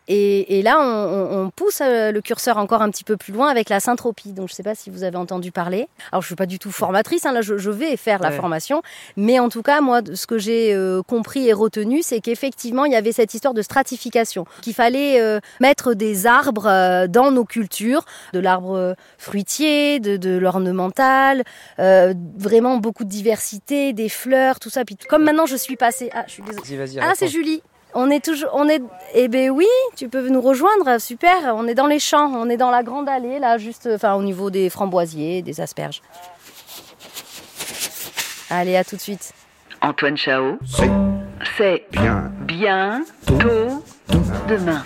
Et, 0.08 0.60
et 0.60 0.62
là, 0.62 0.80
on, 0.80 1.50
pousse 1.56 1.82
euh, 1.82 2.12
le 2.12 2.22
curseur 2.22 2.58
encore 2.58 2.82
un 2.82 2.90
petit 2.90 3.04
peu 3.04 3.18
plus 3.18 3.34
loin 3.34 3.48
avec 3.50 3.70
la 3.70 3.80
syntropie. 3.80 4.34
Donc, 4.34 4.48
je 4.48 4.54
ne 4.54 4.56
sais 4.56 4.64
pas 4.64 4.76
si 4.76 4.90
vous 4.90 5.04
avez 5.04 5.18
entendu 5.18 5.52
parler. 5.52 5.88
Alors, 6.12 6.22
je 6.22 6.26
ne 6.26 6.30
suis 6.30 6.36
pas 6.36 6.46
du 6.46 6.60
tout 6.60 6.72
formatrice, 6.72 7.26
hein, 7.26 7.32
là, 7.32 7.42
je, 7.42 7.58
je 7.58 7.70
vais 7.72 7.98
faire 7.98 8.22
la 8.22 8.30
Ouais. 8.30 8.36
formation. 8.36 8.82
Mais 9.16 9.40
en 9.40 9.50
tout 9.50 9.62
cas, 9.64 9.82
moi, 9.82 10.02
ce 10.14 10.28
que 10.28 10.38
j'ai 10.38 10.74
euh, 10.74 11.02
compris 11.02 11.48
et 11.48 11.54
retenu, 11.54 12.02
c'est 12.02 12.20
qu'effectivement, 12.20 12.86
il 12.86 12.92
y 12.92 12.96
avait 12.96 13.12
cette 13.14 13.34
histoire 13.34 13.54
de 13.54 13.62
stratification, 13.62 14.46
qu'il 14.62 14.74
fallait 14.74 15.20
euh, 15.22 15.40
mettre 15.60 15.94
des 15.94 16.28
arbres 16.28 16.68
euh, 16.68 17.08
dans 17.08 17.32
nos 17.32 17.46
cultures, 17.46 18.04
de 18.34 18.40
l'arbre 18.40 18.96
fruitier, 19.18 20.00
de, 20.00 20.18
de 20.18 20.38
l'ornemental, 20.38 21.44
vraiment 21.78 22.78
beaucoup 22.78 23.04
de 23.04 23.10
diversité, 23.10 23.94
des 23.94 24.10
fleurs, 24.10 24.60
tout 24.60 24.70
ça. 24.70 24.84
Puis, 24.86 24.98
comme 25.10 25.24
maintenant, 25.24 25.46
je 25.46 25.56
suis 25.56 25.76
passée... 25.76 26.10
Ah, 26.14 26.24
je 26.28 26.34
suis 26.34 26.44
désolée. 26.44 26.78
Vas-y, 26.78 26.96
vas-y. 26.98 27.00
Ah, 27.00 27.14
c'est 27.16 27.28
Julie. 27.28 27.62
On 27.94 28.10
est 28.10 28.24
toujours, 28.24 28.50
on 28.54 28.68
est, 28.68 28.82
eh 29.14 29.28
ben 29.28 29.50
oui, 29.50 29.66
tu 29.96 30.10
peux 30.10 30.28
nous 30.30 30.42
rejoindre, 30.42 31.00
super. 31.00 31.56
On 31.56 31.68
est 31.68 31.74
dans 31.74 31.88
les 31.88 32.00
champs, 32.00 32.32
on 32.34 32.50
est 32.50 32.58
dans 32.58 32.70
la 32.70 32.84
grande 32.84 33.10
allée 33.10 33.40
là, 33.40 33.58
juste, 33.58 33.90
enfin 33.92 34.16
au 34.16 34.24
niveau 34.24 34.50
des 34.50 34.70
framboisiers, 34.70 35.42
des 35.42 35.62
asperges. 35.62 36.02
Allez, 38.50 38.76
à 38.78 38.84
tout 38.84 38.96
de 38.96 39.02
suite. 39.02 39.34
Antoine 39.82 40.18
Chao, 40.18 40.58
C'est 40.66 40.90
c'est 41.58 41.86
bien 41.92 42.32
bientôt 42.42 43.84
demain 44.48 44.84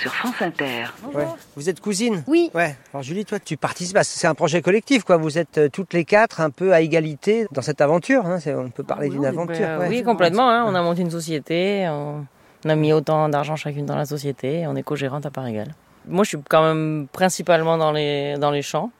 sur 0.00 0.12
France 0.14 0.40
Inter. 0.40 0.84
Ouais. 1.14 1.24
Vous 1.56 1.68
êtes 1.68 1.80
cousine? 1.80 2.24
Oui. 2.26 2.50
Ouais. 2.54 2.76
Alors 2.92 3.02
Julie, 3.02 3.24
toi, 3.24 3.38
tu 3.38 3.56
participes. 3.56 3.96
à- 3.96 4.04
C'est 4.04 4.26
un 4.26 4.34
projet 4.34 4.62
collectif, 4.62 5.04
quoi. 5.04 5.16
Vous 5.16 5.38
êtes 5.38 5.58
euh, 5.58 5.68
toutes 5.68 5.92
les 5.92 6.04
quatre 6.04 6.40
un 6.40 6.50
peu 6.50 6.72
à 6.72 6.80
égalité 6.80 7.46
dans 7.52 7.62
cette 7.62 7.80
aventure. 7.80 8.24
hein. 8.26 8.38
On 8.46 8.70
peut 8.70 8.82
parler 8.82 9.08
oui, 9.08 9.14
d'une 9.14 9.24
est- 9.24 9.28
aventure. 9.28 9.66
Ouais. 9.78 9.88
oui, 9.88 10.02
complètement. 10.02 10.48
hein. 10.50 10.64
On 10.66 10.74
a 10.74 10.82
monté 10.82 11.02
une 11.02 11.10
société. 11.10 11.86
On, 11.88 12.24
on 12.64 12.68
a 12.68 12.74
mis 12.76 12.92
autant 12.92 13.28
d'argent 13.28 13.56
chacune 13.56 13.86
dans 13.86 13.96
la 13.96 14.06
société. 14.06 14.64
On 14.66 14.74
est 14.76 14.82
co-gérante 14.82 15.26
à 15.26 15.30
part 15.30 15.46
égale. 15.46 15.74
Moi, 16.08 16.24
je 16.24 16.28
suis 16.30 16.38
quand 16.48 16.62
même 16.62 17.06
principalement 17.12 17.76
dans 17.76 17.92
les, 17.92 18.36
dans 18.38 18.50
les 18.50 18.62
champs. 18.62 18.90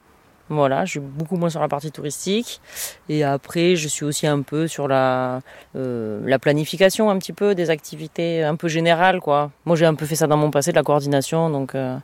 Voilà, 0.50 0.85
je 0.85 0.90
suis 0.90 1.00
beaucoup 1.00 1.37
moins 1.37 1.49
sur 1.49 1.61
la 1.61 1.69
partie 1.69 1.92
touristique. 1.92 2.61
Et 3.09 3.23
après, 3.25 3.76
je 3.76 3.87
suis 3.88 4.04
aussi 4.04 4.26
un 4.26 4.42
peu 4.42 4.66
sur 4.66 4.88
la, 4.88 5.40
euh, 5.76 6.21
la 6.26 6.38
planification 6.40 7.09
un 7.09 7.16
petit 7.19 7.33
peu 7.33 7.54
des 7.54 7.71
activités 7.71 8.42
un 8.42 8.57
peu 8.57 8.66
générales, 8.69 9.21
quoi. 9.21 9.50
Moi, 9.64 9.76
j'ai 9.76 9.87
un 9.87 9.95
peu 9.95 10.07
fait 10.07 10.16
ça 10.16 10.26
dans 10.26 10.37
mon 10.37 10.50
passé, 10.50 10.73
de 10.73 10.76
la 10.76 10.83
coordination. 10.83 11.50
Donc, 11.50 11.75
euh, 11.76 11.97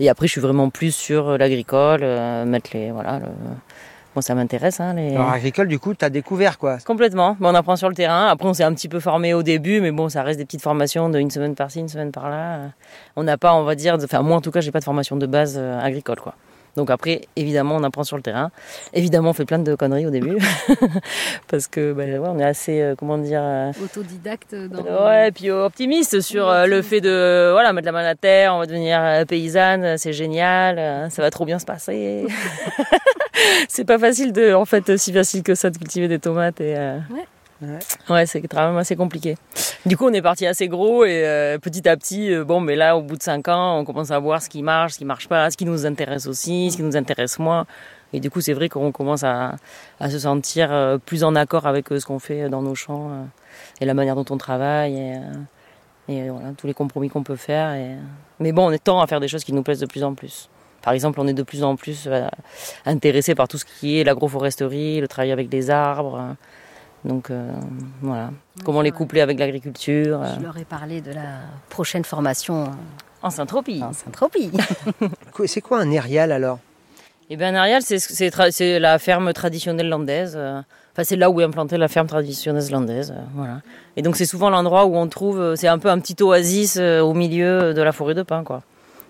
et 0.00 0.08
après, 0.08 0.26
je 0.26 0.32
suis 0.32 0.40
vraiment 0.40 0.70
plus 0.70 0.94
sur 0.94 1.36
l'agricole, 1.36 2.00
euh, 2.02 2.44
mettre 2.46 2.70
les, 2.72 2.90
voilà. 2.90 3.18
le- 3.18 3.26
Moi, 4.14 4.22
ça 4.22 4.34
m'intéresse, 4.34 4.80
hein, 4.80 4.94
les. 4.94 5.14
Alors 5.14 5.30
agricole, 5.30 5.68
du 5.68 5.78
coup, 5.78 5.94
tu 5.94 6.04
as 6.04 6.10
découvert, 6.10 6.58
quoi. 6.58 6.78
Complètement. 6.86 7.36
Mais 7.40 7.48
on 7.48 7.54
apprend 7.54 7.76
sur 7.76 7.88
le 7.90 7.94
terrain. 7.94 8.26
Après, 8.28 8.46
on 8.48 8.54
s'est 8.54 8.64
un 8.64 8.72
petit 8.74 8.88
peu 8.88 9.00
formé 9.00 9.32
au 9.34 9.42
début, 9.42 9.80
mais 9.82 9.90
bon, 9.90 10.08
ça 10.08 10.22
reste 10.22 10.38
des 10.38 10.44
petites 10.46 10.62
formations 10.62 11.08
de 11.10 11.18
une 11.18 11.30
semaine 11.30 11.54
par-ci, 11.54 11.80
une 11.80 11.88
semaine 11.88 12.10
par-là. 12.12 12.70
On 13.16 13.22
n'a 13.22 13.36
pas, 13.38 13.54
on 13.54 13.64
va 13.64 13.74
dire, 13.74 13.96
de- 13.98 14.04
enfin 14.04 14.22
moi 14.22 14.36
en 14.36 14.40
tout 14.40 14.50
cas, 14.50 14.60
j'ai 14.60 14.70
pas 14.70 14.80
de 14.80 14.84
formation 14.84 15.16
de 15.16 15.26
base 15.26 15.56
euh, 15.58 15.78
agricole, 15.80 16.20
quoi. 16.20 16.34
Donc 16.76 16.90
après, 16.90 17.22
évidemment, 17.36 17.76
on 17.76 17.82
apprend 17.82 18.04
sur 18.04 18.16
le 18.16 18.22
terrain. 18.22 18.50
Évidemment, 18.94 19.30
on 19.30 19.32
fait 19.32 19.44
plein 19.44 19.58
de 19.58 19.74
conneries 19.74 20.06
au 20.06 20.10
début, 20.10 20.38
parce 21.48 21.66
que 21.66 21.92
ben, 21.92 22.18
ouais, 22.18 22.28
on 22.30 22.38
est 22.38 22.44
assez, 22.44 22.80
euh, 22.80 22.94
comment 22.96 23.18
dire, 23.18 23.40
euh, 23.42 23.72
Autodidacte 23.82 24.54
dans. 24.54 25.06
ouais, 25.06 25.30
puis 25.32 25.50
optimiste 25.50 26.20
sur 26.20 26.48
euh, 26.48 26.66
le 26.66 26.80
fait 26.80 27.00
de, 27.00 27.50
voilà, 27.52 27.72
mettre 27.72 27.86
la 27.86 27.92
main 27.92 28.00
à 28.00 28.04
la 28.04 28.14
terre, 28.14 28.54
on 28.54 28.58
va 28.58 28.66
devenir 28.66 29.26
paysanne, 29.26 29.98
c'est 29.98 30.12
génial, 30.12 31.10
ça 31.10 31.22
va 31.22 31.30
trop 31.30 31.44
bien 31.44 31.58
se 31.58 31.66
passer. 31.66 32.26
c'est 33.68 33.84
pas 33.84 33.98
facile 33.98 34.32
de, 34.32 34.54
en 34.54 34.64
fait, 34.64 34.96
si 34.96 35.12
facile 35.12 35.42
que 35.42 35.54
ça 35.54 35.70
de 35.70 35.76
cultiver 35.76 36.08
des 36.08 36.18
tomates 36.18 36.60
et. 36.60 36.74
Ouais. 36.74 37.26
Ouais. 38.08 38.26
C'est 38.26 38.40
quand 38.42 38.68
même 38.68 38.76
assez 38.76 38.96
compliqué. 38.96 39.36
Du 39.86 39.96
coup, 39.96 40.06
on 40.06 40.12
est 40.12 40.22
parti 40.22 40.46
assez 40.46 40.68
gros 40.68 41.04
et 41.04 41.24
euh, 41.24 41.58
petit 41.58 41.88
à 41.88 41.96
petit, 41.96 42.32
euh, 42.32 42.44
bon, 42.44 42.60
mais 42.60 42.76
là, 42.76 42.96
au 42.96 43.02
bout 43.02 43.16
de 43.16 43.22
cinq 43.22 43.48
ans, 43.48 43.78
on 43.78 43.84
commence 43.84 44.10
à 44.10 44.18
voir 44.18 44.42
ce 44.42 44.48
qui 44.48 44.62
marche, 44.62 44.92
ce 44.92 44.98
qui 44.98 45.04
marche 45.04 45.28
pas, 45.28 45.50
ce 45.50 45.56
qui 45.56 45.64
nous 45.64 45.86
intéresse 45.86 46.26
aussi, 46.26 46.70
ce 46.70 46.76
qui 46.76 46.82
nous 46.82 46.96
intéresse 46.96 47.38
moins. 47.38 47.66
Et 48.12 48.20
du 48.20 48.30
coup, 48.30 48.40
c'est 48.40 48.52
vrai 48.52 48.68
qu'on 48.68 48.92
commence 48.92 49.24
à, 49.24 49.56
se 50.00 50.18
sentir 50.18 50.72
euh, 50.72 50.98
plus 50.98 51.24
en 51.24 51.34
accord 51.34 51.66
avec 51.66 51.88
ce 51.88 52.04
qu'on 52.04 52.18
fait 52.18 52.48
dans 52.48 52.62
nos 52.62 52.74
champs 52.74 53.10
et 53.80 53.84
la 53.84 53.94
manière 53.94 54.14
dont 54.14 54.26
on 54.30 54.36
travaille 54.36 55.20
et, 56.08 56.28
tous 56.58 56.66
les 56.66 56.74
compromis 56.74 57.08
qu'on 57.08 57.22
peut 57.22 57.36
faire. 57.36 57.74
Mais 58.38 58.52
bon, 58.52 58.66
on 58.66 58.70
est 58.70 58.82
temps 58.82 59.00
à 59.00 59.06
faire 59.06 59.20
des 59.20 59.28
choses 59.28 59.44
qui 59.44 59.52
nous 59.52 59.62
plaisent 59.62 59.80
de 59.80 59.86
plus 59.86 60.04
en 60.04 60.14
plus. 60.14 60.50
Par 60.82 60.92
exemple, 60.92 61.20
on 61.20 61.26
est 61.26 61.32
de 61.32 61.42
plus 61.42 61.64
en 61.64 61.76
plus 61.76 62.08
intéressé 62.84 63.34
par 63.34 63.48
tout 63.48 63.56
ce 63.56 63.64
qui 63.64 63.98
est 63.98 64.04
l'agroforesterie, 64.04 65.00
le 65.00 65.08
travail 65.08 65.32
avec 65.32 65.50
les 65.50 65.70
arbres. 65.70 66.36
Donc 67.04 67.30
euh, 67.30 67.50
voilà, 68.00 68.30
comment 68.64 68.80
les 68.80 68.92
coupler 68.92 69.20
avec 69.20 69.38
l'agriculture 69.38 70.22
euh, 70.22 70.34
Je 70.38 70.42
leur 70.44 70.56
ai 70.56 70.64
parlé 70.64 71.00
de 71.00 71.12
la 71.12 71.40
prochaine 71.68 72.04
formation 72.04 72.70
en 73.22 73.30
Saint-Tropez. 73.30 73.82
en 73.82 73.92
Saint-Tropez. 73.92 74.50
C'est 75.46 75.60
quoi 75.60 75.80
un 75.80 75.90
érial, 75.90 76.30
alors? 76.32 76.58
Et 77.30 77.36
bien, 77.36 77.54
Arial, 77.54 77.82
c'est 77.82 77.98
c'est 77.98 78.78
la 78.78 78.98
ferme 78.98 79.32
traditionnelle 79.32 79.88
landaise. 79.88 80.34
euh, 80.36 80.60
Enfin, 80.92 81.04
c'est 81.04 81.16
là 81.16 81.30
où 81.30 81.40
est 81.40 81.44
implantée 81.44 81.78
la 81.78 81.88
ferme 81.88 82.06
traditionnelle 82.06 82.68
landaise. 82.70 83.14
voilà. 83.34 83.62
Et 83.96 84.02
donc, 84.02 84.16
c'est 84.16 84.26
souvent 84.26 84.50
l'endroit 84.50 84.84
où 84.84 84.94
on 84.96 85.08
trouve. 85.08 85.54
C'est 85.56 85.68
un 85.68 85.78
peu 85.78 85.88
un 85.88 85.98
petit 85.98 86.22
oasis 86.22 86.76
au 86.76 87.14
milieu 87.14 87.72
de 87.72 87.80
la 87.80 87.92
forêt 87.92 88.12
de 88.14 88.22
pin, 88.22 88.44
quoi. 88.44 88.62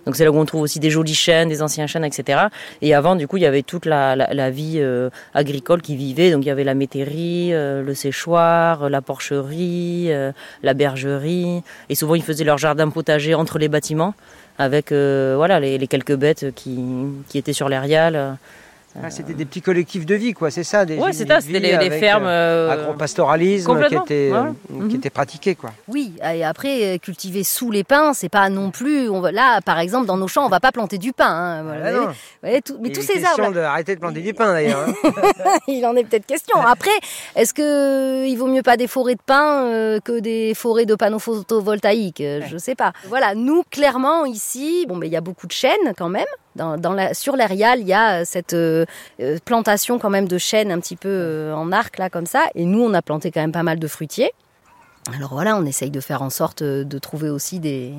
Donc, 0.07 0.17
c'est 0.17 0.25
là 0.25 0.33
où 0.33 0.37
on 0.37 0.45
trouve 0.45 0.63
aussi 0.63 0.81
des 0.81 0.91
jolis 0.91 1.15
chênes, 1.15 1.49
des 1.49 1.63
anciens 1.63 1.87
chênes, 1.87 2.05
etc. 2.05 2.47
Et 2.81 2.95
avant, 2.95 3.17
du 3.17 3.29
coup, 3.29 3.37
il 3.37 3.43
y 3.43 3.47
avait 3.47 3.63
toute 3.63 3.87
la, 3.87 4.17
la, 4.17 4.33
la 4.33 4.51
vie 4.51 4.79
euh, 4.79 5.11
agricole 5.35 5.81
qui 5.81 5.97
vivait. 5.97 6.31
Donc, 6.31 6.45
il 6.45 6.49
y 6.49 6.51
avait 6.51 6.65
la 6.65 6.75
métairie, 6.75 7.53
euh, 7.53 7.83
le 7.83 7.95
séchoir, 7.95 8.85
euh, 8.85 8.89
la 8.89 9.01
porcherie, 9.01 10.07
euh, 10.13 10.33
la 10.63 10.75
bergerie. 10.75 11.63
Et 11.89 11.95
souvent, 11.95 12.15
ils 12.15 12.23
faisaient 12.23 12.45
leur 12.45 12.59
jardin 12.59 12.89
potager 12.89 13.35
entre 13.35 13.59
les 13.59 13.69
bâtiments 13.69 14.15
avec 14.59 14.93
euh, 14.93 15.35
voilà 15.37 15.61
les, 15.61 15.79
les 15.79 15.87
quelques 15.87 16.15
bêtes 16.15 16.55
qui, 16.55 16.79
qui 17.29 17.39
étaient 17.39 17.53
sur 17.53 17.69
l'Arial. 17.69 18.37
Euh, 18.97 19.01
Ah, 19.05 19.11
C'était 19.11 19.35
des 19.35 19.45
petits 19.45 19.63
collectifs 19.63 20.05
de 20.07 20.15
vie, 20.15 20.33
quoi, 20.33 20.51
c'est 20.51 20.65
ça 20.65 20.85
des 20.85 20.95
Ouais, 20.97 21.09
unités 21.09 21.19
c'est 21.19 21.27
ça, 21.29 21.37
de 21.37 21.41
c'était 21.43 21.53
vie 21.55 21.61
les, 21.61 21.69
les 21.71 21.75
avec, 21.87 22.01
fermes. 22.01 22.25
euh, 22.27 22.69
euh, 22.69 22.71
agropastoralisme 22.71 23.85
qui 23.89 23.95
était, 23.95 24.31
euh, 24.33 24.43
ouais. 24.43 24.51
qui 24.69 24.73
Mhm. 24.75 24.91
était 24.97 25.11
pratiqué, 25.11 25.55
quoi. 25.55 25.71
Oui, 25.89 26.13
et 26.33 26.45
après 26.45 26.95
euh, 26.95 26.99
cultiver 26.99 27.45
sous 27.45 27.71
les 27.71 27.85
pins, 27.85 28.13
c'est 28.15 28.29
pas 28.29 28.49
non 28.49 28.71
plus. 28.71 29.09
On 29.09 29.21
va, 29.21 29.33
là, 29.33 29.61
par 29.63 29.79
exemple, 29.79 30.07
dans 30.07 30.17
nos 30.17 30.29
champs, 30.29 30.45
on 30.47 30.49
va 30.51 30.61
pas 30.61 30.73
planter 30.73 30.99
du 30.99 31.13
pain. 31.13 31.27
hein, 31.27 31.63
voilà, 31.63 31.87
Ah 31.87 32.01
vous 32.07 32.13
voyez, 32.43 32.63
tout- 32.63 32.77
mais 32.81 32.89
Il 32.89 32.95
tous 32.95 33.01
est 33.01 33.15
ces 33.15 33.21
question 33.21 33.45
arbres, 33.45 33.55
de 33.57 33.61
arrêter 33.61 33.95
de 33.95 34.01
planter 34.01 34.21
du 34.21 34.35
pain, 34.35 34.53
d'ailleurs. 34.53 34.87
hein. 34.89 34.93
il 35.69 35.85
en 35.87 35.97
est 35.97 36.05
peut-être 36.05 36.27
question. 36.27 36.59
Après, 36.61 36.91
est-ce 37.37 37.55
que 37.55 38.27
il 38.27 38.37
vaut 38.37 38.47
mieux 38.47 38.63
pas 38.63 38.77
des 38.77 38.87
forêts 38.87 39.15
de 39.15 39.21
pins 39.25 39.65
euh, 39.67 40.01
que 40.01 40.21
des 40.21 40.55
forêts 40.55 40.87
de 40.87 40.95
panneaux 40.95 41.19
photovoltaïques? 41.19 42.21
Euh, 42.21 42.41
Je 42.47 42.59
sais 42.59 42.75
pas. 42.75 42.93
Voilà, 43.09 43.35
nous 43.35 43.63
clairement 43.71 44.25
ici, 44.27 44.85
bon, 44.89 44.97
mais 44.97 45.07
il 45.07 45.13
y 45.13 45.17
a 45.17 45.21
beaucoup 45.21 45.47
de 45.47 45.53
chênes 45.53 45.93
quand 45.97 46.09
même. 46.09 46.27
Dans, 46.57 46.77
dans 46.77 46.93
la, 46.93 47.15
sur 47.15 47.37
l'Arial, 47.37 47.81
il 47.81 47.89
y 47.89 47.93
a 47.95 48.21
euh, 48.21 48.23
cette 48.27 48.53
euh, 48.53 48.85
euh, 49.21 49.39
plantation 49.45 49.99
quand 49.99 50.11
même 50.11 50.29
de 50.29 50.39
chênes 50.39 50.71
un 50.71 50.81
petit 50.81 50.97
peu 50.97 51.09
euh, 51.09 51.55
en 51.55 51.73
arc 51.73 51.99
là 51.99 52.11
comme 52.11 52.27
ça. 52.27 52.45
Et 52.55 52.65
nous, 52.65 52.83
on 52.83 52.93
a 52.95 53.03
planté 53.03 53.31
quand 53.31 53.41
même 53.41 53.53
pas 53.53 53.63
mal 53.63 53.79
de 53.79 53.89
fruitiers. 53.89 54.33
Alors 55.17 55.31
voilà, 55.35 55.57
on 55.57 55.65
essaye 55.67 55.91
de 55.91 55.99
faire 55.99 56.23
en 56.23 56.31
sorte 56.31 56.63
de 56.63 56.99
trouver 57.01 57.29
aussi 57.29 57.59
des, 57.59 57.93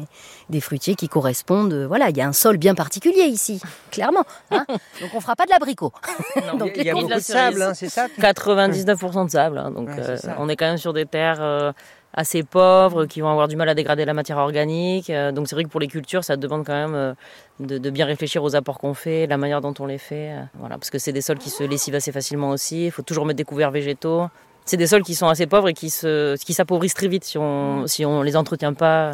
des 0.50 0.62
fruitiers 0.62 0.96
qui 0.96 1.10
correspondent. 1.10 1.74
Voilà, 1.74 2.10
il 2.10 2.16
y 2.16 2.22
a 2.22 2.28
un 2.28 2.32
sol 2.32 2.56
bien 2.56 2.76
particulier 2.76 3.24
ici, 3.26 3.62
clairement. 3.92 4.24
hein. 4.52 4.66
Donc 5.02 5.10
on 5.14 5.20
fera 5.20 5.36
pas 5.36 5.44
de 5.44 5.50
l'abricot. 5.50 5.92
Il 6.78 6.84
y 6.84 6.90
a 6.90 6.94
les 6.94 7.02
beaucoup 7.02 7.14
de 7.14 7.20
sable, 7.20 7.58
cerise. 7.58 7.62
hein, 7.62 7.74
c'est 7.74 7.90
ça 7.90 8.08
99% 8.22 9.26
de 9.26 9.30
sable. 9.32 9.58
hein, 9.58 9.72
donc 9.72 9.90
Ouais, 9.90 9.96
euh, 10.00 10.18
on 10.38 10.48
est 10.48 10.56
quand 10.56 10.66
même 10.68 10.78
sur 10.78 10.94
des 10.94 11.06
terres 11.06 11.42
euh, 11.42 11.74
assez 12.14 12.44
pauvres 12.44 13.06
qui 13.06 13.22
vont 13.22 13.30
avoir 13.30 13.48
du 13.48 13.56
mal 13.56 13.68
à 13.70 13.74
dégrader 13.74 14.06
la 14.06 14.14
matière 14.14 14.38
organique. 14.38 15.10
euh, 15.10 15.32
donc 15.32 15.48
c'est 15.48 15.56
vrai 15.56 15.64
que 15.64 15.70
pour 15.70 15.80
les 15.80 15.88
cultures, 15.88 16.24
ça 16.24 16.36
demande 16.38 16.66
quand 16.66 16.74
même 16.74 16.94
euh, 16.96 17.14
de, 17.60 17.78
de 17.80 17.90
bien 17.90 18.06
réfléchir 18.06 18.44
aux 18.44 18.56
apports 18.56 18.78
qu'on 18.78 18.94
fait, 18.94 19.26
la 19.28 19.38
manière 19.38 19.62
dont 19.62 19.74
on 19.80 19.86
les 19.86 19.98
fait. 19.98 20.32
euh, 20.32 20.42
voilà, 20.60 20.78
parce 20.78 20.90
que 20.92 21.00
c'est 21.00 21.12
des 21.12 21.22
sols 21.22 21.40
qui 21.40 21.50
se 21.50 21.64
lessivent 21.64 21.96
assez 21.96 22.12
facilement 22.12 22.50
aussi. 22.50 22.86
Il 22.86 22.92
faut 22.92 23.02
toujours 23.02 23.26
mettre 23.26 23.38
des 23.38 23.44
couverts 23.44 23.72
végétaux. 23.72 24.28
C'est 24.66 24.78
des 24.78 24.88
sols 24.88 25.04
qui 25.04 25.16
sont 25.16 25.28
assez 25.28 25.48
pauvres 25.48 25.70
et 25.70 25.74
qui 25.74 25.90
se, 25.90 26.36
qui 26.38 26.54
s'appauvrissent 26.54 26.94
très 26.94 27.08
vite 27.08 27.24
si 27.26 27.38
on, 27.38 27.86
si 27.88 28.06
on 28.06 28.22
les 28.22 28.38
entretient 28.38 28.74
pas. 28.74 29.12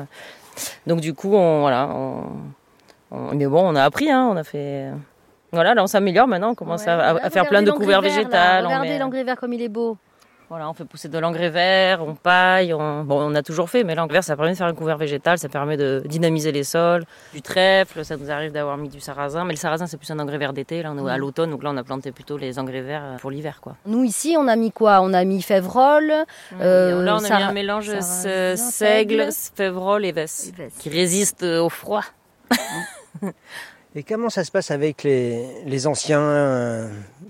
Donc 0.85 0.99
du 0.99 1.13
coup, 1.13 1.33
on, 1.35 1.61
voilà. 1.61 1.89
On, 1.91 2.23
on- 3.11 3.33
mais 3.33 3.47
bon, 3.47 3.61
on 3.71 3.75
a 3.75 3.83
appris, 3.83 4.11
hein, 4.11 4.29
on 4.31 4.35
a 4.37 4.43
fait. 4.43 4.87
Voilà, 5.51 5.73
là 5.73 5.81
on 5.81 5.87
s'améliore 5.87 6.27
maintenant, 6.27 6.51
on 6.51 6.55
commence 6.55 6.87
à- 6.87 6.99
à, 6.99 7.25
à 7.25 7.29
faire 7.31 7.47
plein 7.47 7.61
de 7.63 7.71
couverts 7.71 8.01
végétales. 8.01 8.65
on 8.65 8.67
Regardez 8.67 8.97
l'engrais 8.99 9.23
vert 9.23 9.37
comme 9.37 9.53
il 9.53 9.61
est 9.63 9.69
beau. 9.69 9.97
Voilà, 10.49 10.67
on 10.69 10.73
fait 10.73 10.83
pousser 10.85 11.09
de 11.09 11.17
l'engrais 11.19 11.49
vert, 11.49 12.03
on 12.03 12.15
paille, 12.15 12.73
on... 12.73 13.03
Bon, 13.03 13.21
on 13.21 13.35
a 13.35 13.43
toujours 13.43 13.69
fait, 13.69 13.83
mais 13.83 13.93
l'engrais 13.93 14.13
vert, 14.15 14.23
ça 14.23 14.35
permet 14.35 14.51
de 14.53 14.57
faire 14.57 14.65
un 14.67 14.73
couvert 14.73 14.97
végétal, 14.97 15.37
ça 15.37 15.47
permet 15.47 15.77
de 15.77 16.01
dynamiser 16.05 16.51
les 16.51 16.63
sols, 16.63 17.03
du 17.33 17.41
trèfle, 17.43 18.03
ça 18.03 18.17
nous 18.17 18.31
arrive 18.31 18.51
d'avoir 18.51 18.75
mis 18.77 18.89
du 18.89 18.99
sarrasin, 18.99 19.45
mais 19.45 19.53
le 19.53 19.59
sarrasin, 19.59 19.85
c'est 19.85 19.97
plus 19.97 20.09
un 20.09 20.17
engrais 20.17 20.39
vert 20.39 20.53
d'été, 20.53 20.81
là, 20.81 20.91
on 20.91 21.07
est 21.07 21.11
à 21.11 21.17
l'automne, 21.17 21.51
donc 21.51 21.61
là, 21.63 21.69
on 21.71 21.77
a 21.77 21.83
planté 21.83 22.11
plutôt 22.11 22.37
les 22.37 22.57
engrais 22.57 22.81
verts 22.81 23.03
euh, 23.03 23.17
pour 23.17 23.29
l'hiver, 23.29 23.59
quoi. 23.61 23.75
Nous 23.85 24.03
ici, 24.03 24.35
on 24.39 24.47
a 24.47 24.55
mis 24.55 24.71
quoi? 24.71 25.01
On 25.01 25.13
a 25.13 25.23
mis 25.23 25.41
févrole. 25.43 26.11
Euh, 26.59 27.03
là, 27.03 27.15
on 27.15 27.17
a 27.19 27.21
mis 27.21 27.27
sarra- 27.27 27.45
un 27.49 27.51
mélange 27.53 27.89
euh, 28.25 28.55
seigle. 28.55 29.29
févrole 29.55 30.03
et 30.05 30.11
vesse, 30.11 30.51
qui 30.79 30.89
résiste 30.89 31.43
euh, 31.43 31.61
au 31.61 31.69
froid. 31.69 32.03
Et 33.95 34.03
comment 34.03 34.29
ça 34.29 34.43
se 34.43 34.51
passe 34.51 34.69
avec 34.69 35.03
les, 35.03 35.43
les 35.65 35.87
anciens 35.87 36.21
euh, 36.21 36.87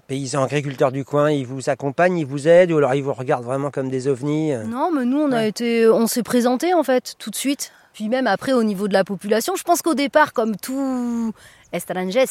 paysans 0.08 0.44
agriculteurs 0.44 0.92
du 0.92 1.06
coin? 1.06 1.32
Ils 1.32 1.48
vous 1.48 1.70
accompagnent, 1.70 2.18
ils 2.18 2.26
vous 2.26 2.50
aident 2.50 2.74
ou 2.74 2.78
alors 2.78 2.94
ils 2.96 3.04
vous 3.04 3.14
regardent 3.14 3.46
vraiment 3.46 3.72
comme 3.72 3.90
des 3.90 4.10
ovnis? 4.10 4.52
Euh 4.54 4.66
Non, 4.66 4.92
mais 4.92 5.06
nous, 5.06 5.20
on 5.20 5.32
a 5.32 5.46
été, 5.46 5.88
on 5.88 6.06
s'est 6.06 6.24
présenté 6.24 6.74
en 6.74 6.84
fait 6.84 7.16
tout 7.18 7.30
de 7.30 7.36
suite. 7.36 7.72
Puis 8.00 8.08
même 8.08 8.28
après, 8.28 8.54
au 8.54 8.64
niveau 8.64 8.88
de 8.88 8.94
la 8.94 9.04
population, 9.04 9.58
je 9.58 9.64
pense 9.64 9.82
qu'au 9.82 9.94
départ, 9.94 10.32
comme 10.32 10.56
tout 10.56 11.34
étrangers, 11.74 12.24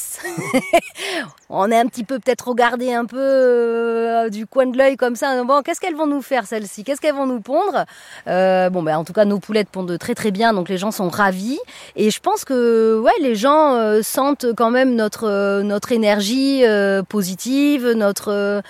on 1.51 1.71
est 1.71 1.79
un 1.79 1.85
petit 1.85 2.05
peu 2.05 2.19
peut-être 2.19 2.49
regardé 2.49 2.95
un 2.95 3.05
peu 3.05 3.19
euh, 3.21 4.31
du 4.31 4.47
coin 4.47 4.65
de 4.65 4.79
l'œil 4.79 4.97
comme 4.97 5.15
ça. 5.15 5.45
Bon, 5.45 5.61
qu'est-ce 5.61 5.79
qu'elles 5.79 5.95
vont 5.95 6.07
nous 6.07 6.23
faire 6.23 6.47
celles-ci? 6.47 6.85
Qu'est-ce 6.85 7.03
qu'elles 7.03 7.15
vont 7.15 7.27
nous 7.27 7.43
pondre? 7.43 7.85
Euh, 8.29 8.71
Bon, 8.71 8.83
ben 8.83 8.97
en 8.97 9.05
tout 9.05 9.13
cas, 9.13 9.27
nos 9.27 9.41
poulettes 9.41 9.69
pondent 9.69 9.99
très 9.99 10.15
très 10.15 10.31
bien, 10.31 10.55
donc 10.55 10.71
les 10.71 10.79
gens 10.79 10.91
sont 10.91 11.11
ravis. 11.11 11.59
Et 11.97 12.11
je 12.11 12.21
pense 12.21 12.47
que 12.47 12.99
ouais, 13.05 13.13
les 13.21 13.35
gens 13.35 13.75
euh, 13.75 14.01
sentent 14.01 14.47
quand 14.57 14.71
même 14.71 14.95
notre 14.95 15.61
notre 15.61 15.93
énergie 15.93 16.65
positive, 17.11 17.91
notre 17.91 18.63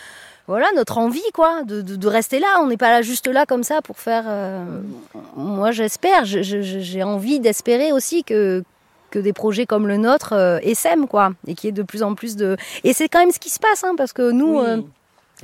voilà 0.49 0.67
notre 0.75 0.99
envie 0.99 1.23
quoi 1.33 1.63
de, 1.63 1.81
de, 1.83 1.95
de 1.95 2.09
rester 2.09 2.41
là. 2.41 2.49
On 2.63 2.67
n'est 2.67 2.77
pas 2.77 2.91
là 2.91 3.03
juste 3.03 3.29
là 3.29 3.47
comme 3.47 3.63
ça 3.63 3.81
pour 3.83 3.99
faire. 3.99 4.25
euh, 4.27 4.65
Moi, 5.37 5.71
j'espère. 5.71 6.25
Je- 6.25 6.43
je- 6.43 6.63
je- 6.63 6.79
J'ai 6.81 7.03
envie 7.05 7.39
d'espérer 7.39 7.93
aussi 7.93 8.25
que 8.25 8.65
que 9.11 9.19
des 9.19 9.33
projets 9.33 9.65
comme 9.65 9.87
le 9.89 9.97
nôtre 9.97 10.35
euh, 10.35 10.59
essaiment 10.63 11.07
quoi 11.07 11.31
et 11.47 11.55
qu'il 11.55 11.69
y 11.69 11.71
ait 11.71 11.73
de 11.73 11.83
plus 11.83 12.03
en 12.03 12.15
plus 12.15 12.37
de 12.37 12.57
et 12.85 12.93
c'est 12.93 13.09
quand 13.09 13.21
même 13.21 13.31
ce 13.31 13.39
qui 13.39 13.49
se 13.49 13.59
passe 13.59 13.83
hein, 13.83 13.95
parce 13.97 14.13
que 14.13 14.31
nous 14.33 14.59
Oui. 14.59 14.67
euh, 14.67 14.81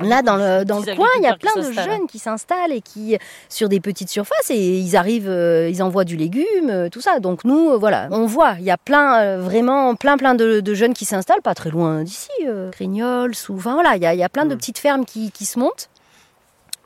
Là, 0.01 0.21
dans 0.21 0.35
le, 0.35 0.65
dans 0.65 0.81
Petits 0.81 0.89
le 0.89 0.95
coin, 0.97 1.07
il 1.19 1.23
y 1.23 1.27
a 1.27 1.37
plein 1.37 1.55
de 1.55 1.71
jeunes 1.71 2.05
qui 2.07 2.19
s'installent 2.19 2.73
et 2.73 2.81
qui, 2.81 3.17
sur 3.47 3.69
des 3.69 3.79
petites 3.79 4.09
surfaces, 4.09 4.49
et 4.49 4.77
ils 4.79 4.97
arrivent, 4.97 5.29
euh, 5.29 5.69
ils 5.69 5.81
envoient 5.81 6.03
du 6.03 6.17
légume, 6.17 6.69
euh, 6.69 6.89
tout 6.89 6.99
ça. 6.99 7.21
Donc 7.21 7.45
nous, 7.45 7.71
euh, 7.71 7.77
voilà, 7.77 8.09
on 8.11 8.25
voit, 8.25 8.55
il 8.59 8.65
y 8.65 8.71
a 8.71 8.77
plein, 8.77 9.37
vraiment, 9.37 9.95
plein, 9.95 10.17
plein 10.17 10.35
de, 10.35 10.59
de 10.59 10.73
jeunes 10.73 10.93
qui 10.93 11.05
s'installent, 11.05 11.41
pas 11.41 11.55
très 11.55 11.69
loin 11.69 12.03
d'ici, 12.03 12.29
Crignoles, 12.73 13.33
ou, 13.47 13.55
enfin 13.55 13.73
voilà, 13.73 13.95
il 13.95 14.01
y 14.01 14.05
a, 14.05 14.13
il 14.13 14.19
y 14.19 14.23
a 14.23 14.29
plein 14.29 14.45
de 14.45 14.53
Mm. 14.53 14.57
petites 14.57 14.79
fermes 14.79 15.05
qui, 15.05 15.31
qui 15.31 15.45
se 15.45 15.59
montent, 15.59 15.89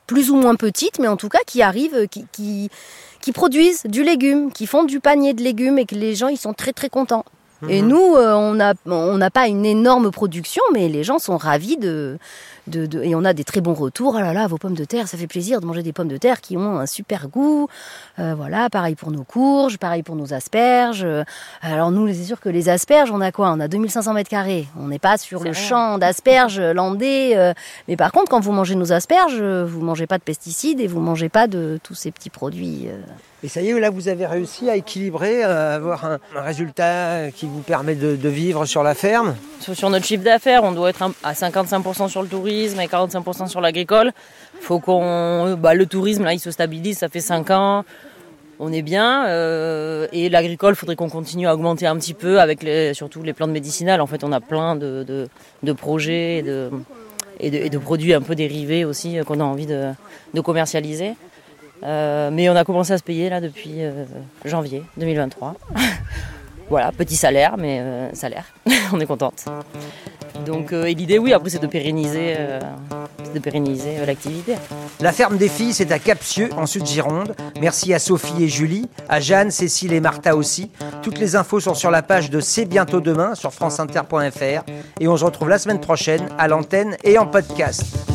plus 0.06 0.30
ou 0.30 0.36
moins 0.36 0.54
petites, 0.54 0.98
mais 1.00 1.08
en 1.08 1.16
tout 1.16 1.28
cas 1.28 1.40
qui 1.46 1.62
arrivent, 1.62 2.06
qui, 2.08 2.26
qui, 2.30 2.70
qui 3.20 3.32
produisent 3.32 3.82
du 3.86 4.04
légume, 4.04 4.52
qui 4.52 4.66
font 4.66 4.84
du 4.84 5.00
panier 5.00 5.34
de 5.34 5.42
légumes 5.42 5.78
et 5.78 5.84
que 5.84 5.94
les 5.96 6.14
gens, 6.14 6.28
ils 6.28 6.36
sont 6.38 6.52
très, 6.52 6.72
très 6.72 6.88
contents. 6.88 7.24
Et 7.68 7.82
Mhm. 7.82 7.88
nous, 7.88 8.14
euh, 8.16 8.34
on 8.34 8.54
n'a 8.54 8.74
on 8.86 9.18
pas 9.30 9.46
une 9.48 9.66
énorme 9.66 10.10
production, 10.10 10.62
mais 10.72 10.88
les 10.88 11.04
gens 11.04 11.18
sont 11.18 11.36
ravis 11.36 11.76
de, 11.76 12.18
de, 12.66 12.86
de- 12.86 13.02
et 13.02 13.14
on 13.14 13.24
a 13.24 13.32
des 13.32 13.44
très 13.44 13.60
bons 13.60 13.74
retours. 13.74 14.16
Ah 14.16 14.22
là 14.22 14.32
là, 14.32 14.46
vos 14.46 14.56
pommes 14.58 14.74
de 14.74 14.84
terre, 14.84 15.08
ça 15.08 15.18
fait 15.18 15.26
plaisir 15.26 15.60
de 15.60 15.66
manger 15.66 15.82
des 15.82 15.92
pommes 15.92 16.08
de 16.08 16.16
terre 16.16 16.40
qui 16.40 16.56
ont 16.56 16.78
un 16.78 16.86
super 16.86 17.28
goût. 17.28 17.68
Euh, 18.18 18.34
voilà, 18.34 18.70
pareil 18.70 18.94
pour 18.94 19.10
nos 19.10 19.24
courges, 19.24 19.76
pareil 19.78 20.02
pour 20.02 20.16
nos 20.16 20.32
asperges. 20.32 21.02
Euh, 21.04 21.22
Alors 21.62 21.90
nous, 21.90 22.08
c'est 22.08 22.24
sûr 22.24 22.40
que 22.40 22.48
les 22.48 22.68
asperges, 22.68 23.10
on 23.10 23.20
a 23.20 23.30
quoi? 23.32 23.50
On 23.50 23.60
a 23.60 23.68
2500 23.68 24.14
mètres 24.14 24.30
carrés. 24.30 24.66
On 24.78 24.88
n'est 24.88 24.98
pas 24.98 25.18
sur 25.18 25.40
le 25.44 25.50
rien. 25.50 25.52
champ 25.52 25.98
d'asperges 25.98 26.60
landais. 26.60 27.36
euh, 27.36 27.52
mais 27.88 27.96
par 27.96 28.10
contre, 28.12 28.30
quand 28.30 28.40
vous 28.40 28.52
mangez 28.52 28.74
nos 28.74 28.92
asperges, 28.92 29.40
vous 29.40 29.80
mangez 29.82 30.06
pas 30.06 30.18
de 30.18 30.22
pesticides 30.24 30.80
et 30.80 30.86
vous 30.86 31.00
mangez 31.00 31.28
pas 31.28 31.46
de 31.46 31.78
tous 31.82 31.94
ces 31.94 32.10
petits 32.10 32.30
produits. 32.30 32.88
Euh. 33.42 33.46
Et 33.46 33.48
ça 33.48 33.62
y 33.62 33.68
est, 33.68 33.80
là, 33.80 33.90
vous 33.90 34.08
avez 34.08 34.26
réussi 34.26 34.68
à 34.68 34.76
équilibrer, 34.76 35.42
à 35.42 35.74
avoir 35.74 36.04
un, 36.04 36.18
résultat 36.34 37.30
qui 37.30 37.46
vous 37.46 37.60
permet 37.60 37.94
de, 37.94 38.28
vivre 38.28 38.66
sur 38.66 38.82
la 38.82 38.94
ferme. 38.94 39.34
Sur, 39.60 39.90
notre 39.90 40.06
chiffre 40.06 40.24
d'affaires, 40.24 40.64
on 40.64 40.72
doit 40.72 40.90
être 40.90 41.02
à 41.22 41.32
55% 41.32 42.08
sur 42.08 42.22
le 42.22 42.28
tourisme 42.28 42.80
et 42.80 42.86
45% 42.86 43.48
sur 43.48 43.60
l'agricole. 43.60 44.12
Faut 44.60 44.78
qu'on, 44.78 45.56
bah, 45.56 45.74
le 45.74 45.86
tourisme 45.86 46.24
là, 46.24 46.34
il 46.34 46.40
se 46.40 46.50
stabilise, 46.50 46.98
ça 46.98 47.08
fait 47.08 47.20
5 47.20 47.50
ans. 47.50 47.84
On 48.62 48.72
est 48.74 48.82
bien 48.82 49.26
euh, 49.26 50.06
et 50.12 50.28
l'agricole, 50.28 50.74
faudrait 50.74 50.94
qu'on 50.94 51.08
continue 51.08 51.48
à 51.48 51.54
augmenter 51.54 51.86
un 51.86 51.96
petit 51.96 52.12
peu 52.12 52.40
avec 52.40 52.62
les, 52.62 52.92
surtout 52.92 53.22
les 53.22 53.32
plantes 53.32 53.50
médicinales. 53.50 54.02
En 54.02 54.06
fait, 54.06 54.22
on 54.22 54.32
a 54.32 54.40
plein 54.40 54.76
de, 54.76 55.26
projets 55.78 56.44
et 57.40 57.70
de, 57.70 57.78
produits 57.78 58.12
un 58.12 58.20
peu 58.20 58.34
dérivés 58.34 58.84
aussi 58.84 59.18
euh, 59.18 59.24
qu'on 59.24 59.40
a 59.40 59.44
envie 59.44 59.66
de 59.66 60.40
commercialiser. 60.42 61.14
Euh, 61.82 62.30
mais 62.32 62.48
on 62.50 62.56
a 62.56 62.64
commencé 62.64 62.92
à 62.92 62.98
se 62.98 63.02
payer 63.02 63.30
là 63.30 63.40
depuis 63.40 63.74
euh, 63.78 64.04
janvier 64.44 64.82
2023. 64.96 65.54
voilà, 66.68 66.92
petit 66.92 67.16
salaire, 67.16 67.56
mais 67.58 67.78
euh, 67.80 68.14
salaire. 68.14 68.44
on 68.92 69.00
est 69.00 69.06
contente. 69.06 69.46
Donc 70.46 70.72
et 70.72 70.94
l'idée, 70.94 71.18
oui, 71.18 71.32
après, 71.32 71.50
c'est 71.50 71.60
de 71.60 71.66
pérenniser, 71.66 72.36
de 73.34 73.38
pérenniser 73.40 73.98
l'activité. 74.06 74.54
La 75.00 75.12
ferme 75.12 75.36
des 75.36 75.48
filles, 75.48 75.74
c'est 75.74 75.92
à 75.92 75.98
Capsieux, 75.98 76.48
en 76.56 76.64
Sud-Gironde. 76.64 77.34
Merci 77.60 77.92
à 77.92 77.98
Sophie 77.98 78.44
et 78.44 78.48
Julie, 78.48 78.88
à 79.08 79.20
Jeanne, 79.20 79.50
Cécile 79.50 79.92
et 79.92 80.00
Martha 80.00 80.36
aussi. 80.36 80.70
Toutes 81.02 81.18
les 81.18 81.36
infos 81.36 81.60
sont 81.60 81.74
sur 81.74 81.90
la 81.90 82.00
page 82.00 82.30
de 82.30 82.40
C'est 82.40 82.64
bientôt 82.64 83.00
demain 83.00 83.34
sur 83.34 83.52
franceinter.fr. 83.52 84.64
Et 85.00 85.08
on 85.08 85.16
se 85.16 85.24
retrouve 85.24 85.50
la 85.50 85.58
semaine 85.58 85.80
prochaine 85.80 86.26
à 86.38 86.48
l'antenne 86.48 86.96
et 87.04 87.18
en 87.18 87.26
podcast. 87.26 88.09